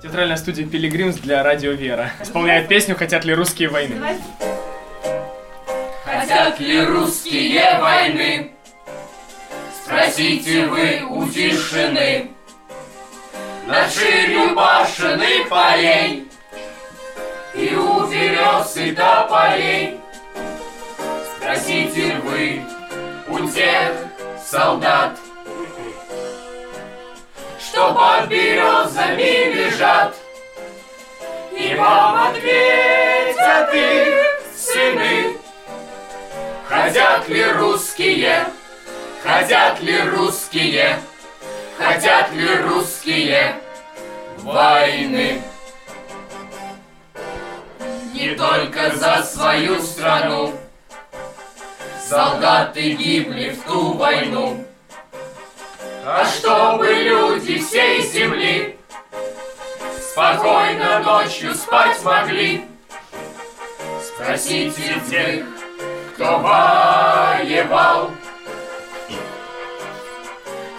Театральная 0.03 0.35
студия 0.35 0.67
«Пилигримс» 0.67 1.15
для 1.19 1.43
радио 1.43 1.71
«Вера» 1.71 2.11
исполняет 2.21 2.67
песню 2.67 2.95
«Хотят 2.97 3.23
ли 3.23 3.33
русские 3.33 3.69
войны». 3.69 3.95
Хотят 6.03 6.59
ли 6.59 6.81
русские 6.83 7.79
войны? 7.79 8.51
Спросите 9.83 10.65
вы 10.67 11.01
у 11.09 11.25
тишины 11.27 12.31
Над 13.67 13.91
ширью 13.91 14.55
башен 14.55 15.21
и 15.21 15.47
полей 15.49 16.25
И 17.55 17.75
у 17.75 18.05
берез 18.07 18.77
и 18.77 18.91
тополей 18.91 19.99
Спросите 21.37 22.17
вы 22.23 22.61
у 23.27 23.47
тех 23.49 23.93
солдат 24.43 25.17
Что 27.59 27.93
под 27.93 28.29
березами 28.29 29.53
лежат. 29.53 30.15
И 31.57 31.73
вам 31.75 32.29
ответят 32.29 33.73
их 33.73 34.41
сыны 34.53 35.37
Хотят 36.67 37.29
ли 37.29 37.45
русские? 37.45 38.45
Хотят 39.25 39.81
ли 39.81 39.99
русские, 40.01 40.99
хотят 41.79 42.31
ли 42.31 42.57
русские 42.57 43.55
войны? 44.37 45.41
Не 48.15 48.33
только 48.33 48.95
за 48.95 49.23
свою 49.23 49.81
страну. 49.81 50.53
Солдаты 52.07 52.91
гибли 52.91 53.49
в 53.49 53.61
ту 53.63 53.91
войну. 53.95 54.65
А 56.05 56.23
чтобы 56.23 56.87
люди 56.93 57.59
всей 57.59 58.01
земли 58.03 58.79
Спокойно 59.99 60.99
ночью 60.99 61.53
спать 61.55 62.01
могли. 62.05 62.63
Спросите 64.01 65.01
тех, 65.09 65.45
кто 66.13 66.39
воевал. 66.39 68.11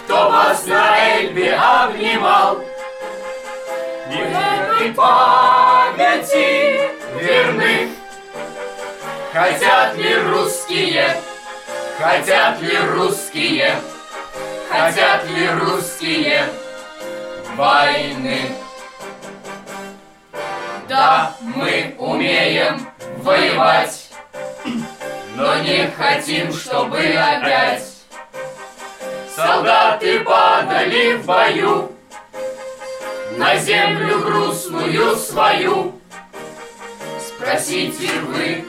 Кто 0.05 0.31
вас 0.31 0.67
на 0.67 1.19
Эльбе 1.19 1.55
обнимал. 1.55 2.63
И 4.11 4.17
этой 4.17 4.95
памяти 5.97 6.91
верны. 7.19 7.89
Хотят 9.33 9.97
ли 9.97 10.15
русские, 10.17 11.17
хотят 11.99 12.61
ли 12.61 12.79
русские, 12.79 13.75
хотят 14.71 15.29
ли 15.29 15.49
русские 15.51 16.45
войны? 17.55 18.41
Да, 20.89 21.35
мы 21.41 21.95
умеем 21.99 22.89
воевать, 23.19 24.11
но 25.35 25.59
не 25.59 25.91
хотим, 25.97 26.53
чтобы 26.53 26.99
опять 26.99 27.83
Солдаты 29.35 30.21
падали 30.21 31.17
в 31.17 31.27
бою 31.27 31.96
На 33.37 33.55
землю 33.59 34.21
грустную 34.21 35.15
свою. 35.17 35.93
Спросите 37.21 38.09
вы 38.23 38.65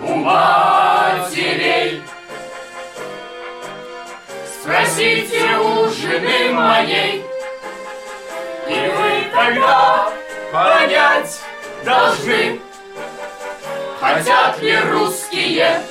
у 0.00 0.14
матерей. 0.14 2.00
Спросите 4.46 5.56
у 5.58 5.88
жены 5.90 6.52
моей. 6.52 7.24
И 8.68 8.92
вы 8.96 9.34
тогда 9.34 10.12
понять 10.52 11.40
должны 11.84 12.60
Хотят 13.98 14.62
ли 14.62 14.78
русские, 14.78 15.82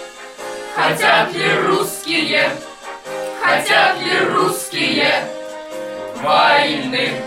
хотят 0.76 1.34
ли 1.34 1.60
русские 1.60 2.52
Хотят 3.41 4.00
ли 4.00 4.20
русские 4.20 5.28
войны? 6.22 7.27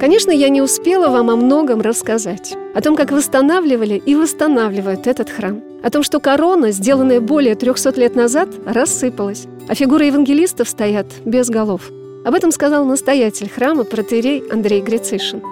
Конечно, 0.00 0.30
я 0.30 0.48
не 0.48 0.60
успела 0.60 1.08
вам 1.08 1.30
о 1.30 1.36
многом 1.36 1.80
рассказать. 1.80 2.56
О 2.74 2.80
том, 2.80 2.96
как 2.96 3.12
восстанавливали 3.12 3.94
и 3.94 4.14
восстанавливают 4.14 5.06
этот 5.06 5.30
храм. 5.30 5.62
О 5.82 5.90
том, 5.90 6.02
что 6.02 6.20
корона, 6.20 6.72
сделанная 6.72 7.20
более 7.20 7.54
300 7.54 8.00
лет 8.00 8.16
назад, 8.16 8.48
рассыпалась. 8.66 9.46
А 9.68 9.74
фигуры 9.74 10.06
евангелистов 10.06 10.68
стоят 10.68 11.06
без 11.24 11.48
голов. 11.48 11.90
Об 12.24 12.34
этом 12.34 12.50
сказал 12.52 12.84
настоятель 12.84 13.48
храма 13.48 13.84
протеерей 13.84 14.42
Андрей 14.50 14.80
Грицишин. 14.80 15.42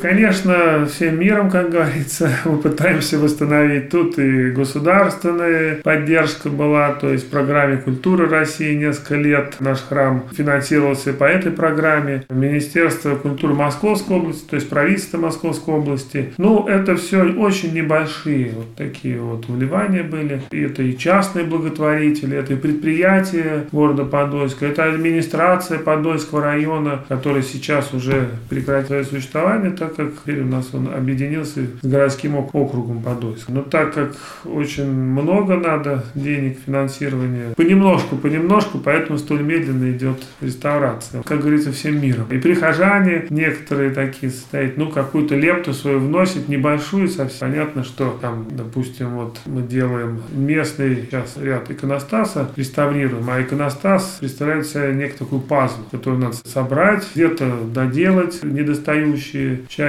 Конечно, 0.00 0.86
всем 0.86 1.20
миром, 1.20 1.50
как 1.50 1.70
говорится, 1.70 2.30
мы 2.46 2.56
пытаемся 2.58 3.18
восстановить. 3.18 3.90
Тут 3.90 4.18
и 4.18 4.50
государственная 4.50 5.76
поддержка 5.82 6.48
была, 6.48 6.92
то 6.94 7.10
есть 7.10 7.26
в 7.26 7.30
программе 7.30 7.76
культуры 7.76 8.26
России 8.28 8.74
несколько 8.74 9.16
лет 9.16 9.56
наш 9.60 9.80
храм 9.80 10.24
финансировался 10.32 11.12
по 11.12 11.24
этой 11.24 11.52
программе. 11.52 12.24
Министерство 12.30 13.14
культуры 13.16 13.54
Московской 13.54 14.16
области, 14.16 14.48
то 14.48 14.56
есть 14.56 14.70
правительство 14.70 15.18
Московской 15.18 15.74
области. 15.74 16.32
Ну, 16.38 16.66
это 16.66 16.96
все 16.96 17.22
очень 17.24 17.74
небольшие 17.74 18.52
вот 18.56 18.74
такие 18.76 19.20
вот 19.20 19.48
вливания 19.48 20.02
были. 20.02 20.40
И 20.50 20.60
это 20.62 20.82
и 20.82 20.96
частные 20.96 21.44
благотворители, 21.44 22.38
это 22.38 22.54
и 22.54 22.56
предприятия 22.56 23.66
города 23.70 24.04
Подольска, 24.04 24.66
это 24.66 24.84
администрация 24.84 25.78
Подольского 25.78 26.42
района, 26.42 27.04
которая 27.08 27.42
сейчас 27.42 27.92
уже 27.92 28.28
прекратила 28.48 29.02
существование, 29.02 29.72
так 29.72 29.89
как 29.96 30.12
теперь 30.14 30.42
у 30.42 30.46
нас 30.46 30.70
он 30.72 30.88
объединился 30.88 31.60
с 31.82 31.86
городским 31.86 32.36
округом 32.36 33.02
Подольск. 33.02 33.48
Но 33.48 33.62
так 33.62 33.94
как 33.94 34.12
очень 34.44 34.90
много 34.90 35.56
надо 35.56 36.04
денег 36.14 36.58
финансирования, 36.64 37.54
понемножку, 37.56 38.16
понемножку, 38.16 38.78
поэтому 38.78 39.18
столь 39.18 39.42
медленно 39.42 39.90
идет 39.90 40.22
реставрация. 40.40 41.22
Как 41.22 41.40
говорится, 41.40 41.72
всем 41.72 42.00
миром. 42.00 42.26
И 42.30 42.38
прихожане 42.38 43.26
некоторые 43.30 43.90
такие 43.90 44.30
стоят, 44.30 44.76
ну, 44.76 44.90
какую-то 44.90 45.34
лепту 45.34 45.72
свою 45.72 45.98
вносят, 45.98 46.48
небольшую 46.48 47.08
совсем. 47.08 47.50
Понятно, 47.50 47.84
что 47.84 48.18
там, 48.20 48.46
допустим, 48.50 49.16
вот 49.16 49.38
мы 49.46 49.62
делаем 49.62 50.20
местный 50.32 51.06
сейчас 51.10 51.36
ряд 51.40 51.70
иконостаса, 51.70 52.50
реставрируем, 52.56 53.28
а 53.28 53.40
иконостас 53.40 54.18
представляет 54.20 54.66
себя 54.66 54.92
некую 54.92 55.18
такую 55.18 55.40
пазлу, 55.40 55.84
которую 55.90 56.22
надо 56.22 56.36
собрать, 56.44 57.06
где-то 57.14 57.52
доделать 57.72 58.42
недостающие 58.42 59.60
части. 59.68 59.79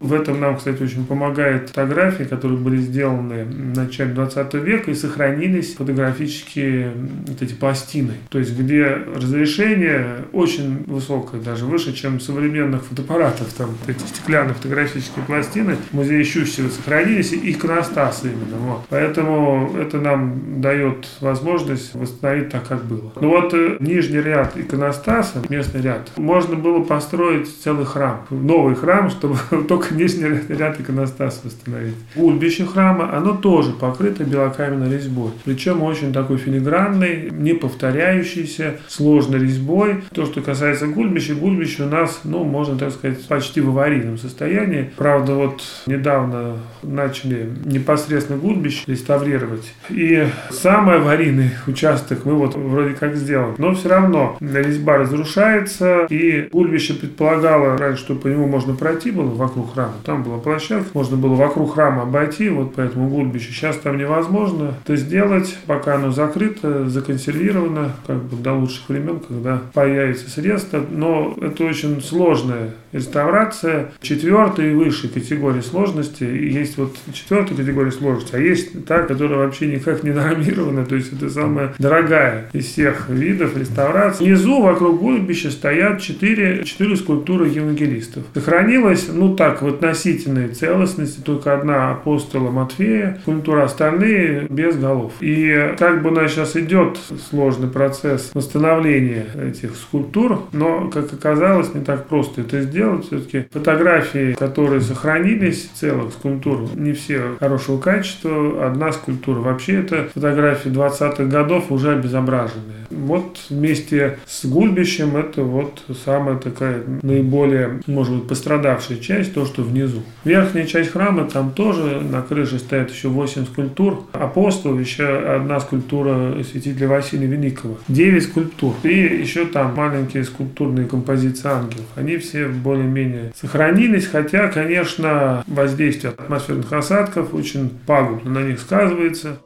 В 0.00 0.12
этом 0.12 0.40
нам, 0.40 0.56
кстати, 0.56 0.82
очень 0.82 1.06
помогает 1.06 1.68
фотографии, 1.68 2.24
которые 2.24 2.58
были 2.58 2.78
сделаны 2.78 3.44
в 3.44 3.76
начале 3.76 4.12
20 4.12 4.54
века 4.54 4.90
и 4.90 4.94
сохранились 4.94 5.74
фотографические 5.74 6.92
вот 7.26 7.42
эти 7.42 7.54
пластины. 7.54 8.14
То 8.30 8.38
есть, 8.38 8.58
где 8.58 8.84
разрешение 8.84 10.24
очень 10.32 10.84
высокое, 10.86 11.40
даже 11.40 11.64
выше, 11.64 11.94
чем 11.94 12.20
современных 12.20 12.84
фотоаппаратов. 12.84 13.52
Там 13.54 13.76
эти 13.86 14.00
стеклянные 14.00 14.54
фотографические 14.54 15.24
пластины 15.24 15.76
в 15.90 15.94
музее 15.94 16.24
Щущева 16.24 16.68
сохранились, 16.68 17.32
и 17.32 17.50
иконостасы 17.52 18.28
именно. 18.28 18.56
Вот. 18.58 18.86
Поэтому 18.88 19.74
это 19.78 19.98
нам 19.98 20.60
дает 20.60 21.08
возможность 21.20 21.94
восстановить 21.94 22.50
так, 22.50 22.68
как 22.68 22.84
было. 22.84 23.12
Ну 23.20 23.28
вот 23.28 23.54
э, 23.54 23.76
нижний 23.80 24.20
ряд 24.20 24.56
иконостаса, 24.56 25.42
местный 25.48 25.82
ряд, 25.82 26.10
можно 26.16 26.56
было 26.56 26.82
построить 26.82 27.48
целый 27.62 27.86
храм. 27.86 28.26
Новый 28.30 28.74
храм, 28.74 29.10
чтобы 29.10 29.23
чтобы 29.24 29.64
только 29.68 29.94
нижний 29.94 30.40
ряд 30.48 30.80
иконостас 30.80 31.40
восстановить. 31.44 31.94
Гульбище 32.14 32.66
храма, 32.66 33.16
оно 33.16 33.34
тоже 33.34 33.72
покрыто 33.72 34.24
белокаменной 34.24 34.90
резьбой. 34.90 35.30
Причем 35.44 35.82
очень 35.82 36.12
такой 36.12 36.38
филигранной, 36.38 37.30
не 37.30 37.54
повторяющейся, 37.54 38.76
сложной 38.88 39.40
резьбой. 39.40 40.02
То, 40.12 40.26
что 40.26 40.40
касается 40.42 40.86
гульбища, 40.86 41.34
гульбище 41.34 41.84
у 41.84 41.88
нас, 41.88 42.20
ну, 42.24 42.44
можно 42.44 42.76
так 42.76 42.92
сказать, 42.92 43.26
почти 43.26 43.60
в 43.60 43.70
аварийном 43.70 44.18
состоянии. 44.18 44.90
Правда, 44.96 45.34
вот 45.34 45.62
недавно 45.86 46.58
начали 46.82 47.50
непосредственно 47.64 48.38
гульбище 48.38 48.84
реставрировать. 48.86 49.72
И 49.90 50.26
самый 50.50 50.96
аварийный 50.96 51.50
участок 51.66 52.24
мы 52.24 52.34
вот 52.34 52.54
вроде 52.54 52.94
как 52.94 53.16
сделали. 53.16 53.54
Но 53.58 53.74
все 53.74 53.88
равно 53.88 54.36
резьба 54.40 54.98
разрушается, 54.98 56.06
и 56.10 56.48
гульбище 56.52 56.94
предполагало 56.94 57.76
раньше, 57.78 58.02
что 58.02 58.14
по 58.14 58.26
нему 58.26 58.46
можно 58.46 58.74
пройти 58.74 59.13
было 59.14 59.30
вокруг 59.34 59.72
храма. 59.72 59.94
Там 60.04 60.22
была 60.22 60.38
площадка, 60.38 60.90
можно 60.94 61.16
было 61.16 61.34
вокруг 61.34 61.74
храма 61.74 62.02
обойти, 62.02 62.48
вот 62.48 62.74
по 62.74 62.80
этому 62.80 63.08
гульбищу. 63.08 63.52
Сейчас 63.52 63.76
там 63.78 63.96
невозможно 63.96 64.74
это 64.84 64.96
сделать, 64.96 65.56
пока 65.66 65.94
оно 65.94 66.10
закрыто, 66.10 66.88
законсервировано, 66.88 67.92
как 68.06 68.22
бы 68.24 68.36
до 68.36 68.52
лучших 68.54 68.88
времен, 68.88 69.20
когда 69.20 69.62
появится 69.72 70.28
средства. 70.30 70.82
Но 70.90 71.36
это 71.40 71.64
очень 71.64 72.02
сложная 72.02 72.74
реставрация 72.94 73.90
четвертой 74.00 74.70
и 74.70 74.74
высшей 74.74 75.10
категории 75.10 75.60
сложности. 75.60 76.24
Есть 76.24 76.78
вот 76.78 76.96
четвертая 77.12 77.58
категория 77.58 77.90
сложности, 77.90 78.36
а 78.36 78.38
есть 78.38 78.86
та, 78.86 79.02
которая 79.02 79.40
вообще 79.40 79.66
никак 79.66 80.02
не 80.02 80.12
нормирована, 80.12 80.86
то 80.86 80.94
есть 80.94 81.12
это 81.12 81.28
самая 81.28 81.74
дорогая 81.78 82.48
из 82.52 82.66
всех 82.66 83.08
видов 83.08 83.56
реставрации. 83.56 84.24
Внизу 84.24 84.62
вокруг 84.62 85.00
гульбища 85.00 85.50
стоят 85.50 86.00
четыре, 86.00 86.64
четыре 86.64 86.96
скульптуры 86.96 87.48
евангелистов. 87.48 88.24
Сохранилась, 88.32 89.08
ну 89.12 89.34
так, 89.34 89.62
в 89.62 89.66
относительной 89.66 90.48
целостности 90.48 91.20
только 91.20 91.54
одна 91.54 91.90
апостола 91.90 92.50
Матфея, 92.50 93.18
скульптура 93.22 93.64
остальные 93.64 94.46
без 94.48 94.76
голов. 94.76 95.12
И 95.20 95.74
как 95.78 96.02
бы 96.02 96.10
у 96.10 96.12
нас 96.12 96.30
сейчас 96.30 96.56
идет 96.56 96.98
сложный 97.28 97.68
процесс 97.68 98.30
восстановления 98.34 99.26
этих 99.34 99.74
скульптур, 99.74 100.42
но, 100.52 100.88
как 100.90 101.12
оказалось, 101.12 101.74
не 101.74 101.82
так 101.82 102.06
просто 102.06 102.42
это 102.42 102.62
сделать. 102.62 102.83
Все-таки 103.02 103.46
фотографии, 103.50 104.34
которые 104.34 104.80
сохранились 104.80 105.70
целых 105.74 106.12
скульптур, 106.12 106.68
не 106.74 106.92
все 106.92 107.36
хорошего 107.38 107.80
качества. 107.80 108.66
Одна 108.66 108.92
скульптура 108.92 109.40
вообще 109.40 109.80
это 109.80 110.08
фотографии 110.14 110.70
20-х 110.70 111.24
годов 111.24 111.70
уже 111.70 111.92
обезображенные. 111.92 112.84
Вот 112.90 113.38
вместе 113.50 114.18
с 114.26 114.44
гульбищем 114.44 115.16
это 115.16 115.42
вот 115.42 115.82
самая 116.04 116.36
такая 116.36 116.82
наиболее, 117.02 117.80
может 117.86 118.14
быть, 118.14 118.28
пострадавшая 118.28 118.98
часть, 118.98 119.34
то, 119.34 119.44
что 119.46 119.62
внизу. 119.62 120.02
Верхняя 120.24 120.66
часть 120.66 120.90
храма, 120.92 121.24
там 121.24 121.52
тоже 121.52 122.00
на 122.00 122.22
крыше 122.22 122.58
стоят 122.58 122.90
еще 122.90 123.08
8 123.08 123.46
скульптур. 123.46 124.04
Апостол, 124.12 124.78
еще 124.78 125.06
одна 125.06 125.60
скульптура 125.60 126.42
святителя 126.44 126.88
Василия 126.88 127.26
Великого. 127.26 127.78
9 127.88 128.22
скульптур. 128.22 128.74
И 128.82 128.94
еще 128.94 129.44
там 129.46 129.74
маленькие 129.74 130.24
скульптурные 130.24 130.86
композиции 130.86 131.48
ангелов. 131.48 131.86
Они 131.96 132.16
все 132.16 132.46
более-менее 132.74 133.32
сохранились, 133.40 134.06
хотя, 134.06 134.48
конечно, 134.48 135.44
воздействие 135.46 136.12
атмосферных 136.12 136.72
осадков 136.72 137.34
очень 137.34 137.70
пагубно 137.86 138.40
на 138.40 138.46
них 138.46 138.60
сказывается. 138.60 139.38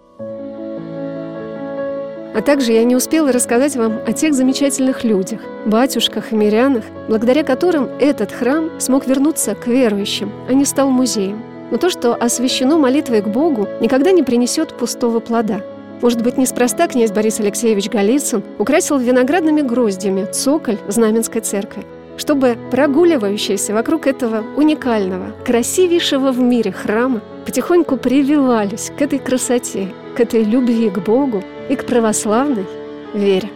А 2.34 2.40
также 2.42 2.72
я 2.72 2.84
не 2.84 2.94
успела 2.94 3.32
рассказать 3.32 3.74
вам 3.74 4.00
о 4.06 4.12
тех 4.12 4.32
замечательных 4.32 5.02
людях, 5.02 5.40
батюшках 5.66 6.32
и 6.32 6.36
мирянах, 6.36 6.84
благодаря 7.08 7.42
которым 7.42 7.88
этот 7.98 8.30
храм 8.30 8.70
смог 8.78 9.06
вернуться 9.06 9.54
к 9.54 9.66
верующим, 9.66 10.30
а 10.48 10.52
не 10.52 10.64
стал 10.64 10.90
музеем. 10.90 11.42
Но 11.70 11.78
то, 11.78 11.90
что 11.90 12.14
освящено 12.14 12.78
молитвой 12.78 13.22
к 13.22 13.26
Богу, 13.26 13.66
никогда 13.80 14.12
не 14.12 14.22
принесет 14.22 14.76
пустого 14.76 15.20
плода. 15.20 15.62
Может 16.00 16.22
быть, 16.22 16.38
неспроста 16.38 16.86
князь 16.86 17.10
Борис 17.10 17.40
Алексеевич 17.40 17.88
Голицын 17.90 18.44
украсил 18.58 18.98
виноградными 18.98 19.62
гроздями 19.62 20.24
цоколь 20.30 20.78
Знаменской 20.86 21.40
церкви, 21.40 21.84
чтобы 22.18 22.58
прогуливающиеся 22.70 23.72
вокруг 23.72 24.06
этого 24.06 24.44
уникального, 24.56 25.32
красивейшего 25.46 26.32
в 26.32 26.38
мире 26.38 26.72
храма 26.72 27.22
потихоньку 27.46 27.96
прививались 27.96 28.92
к 28.96 29.00
этой 29.00 29.18
красоте, 29.18 29.94
к 30.14 30.20
этой 30.20 30.42
любви 30.42 30.90
к 30.90 30.98
Богу 30.98 31.42
и 31.70 31.76
к 31.76 31.86
православной 31.86 32.66
вере. 33.14 33.48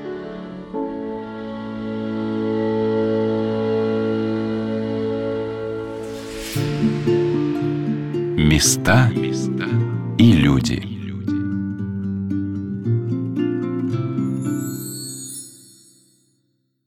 Места 8.36 9.10
и 10.18 10.32
люди. 10.32 10.91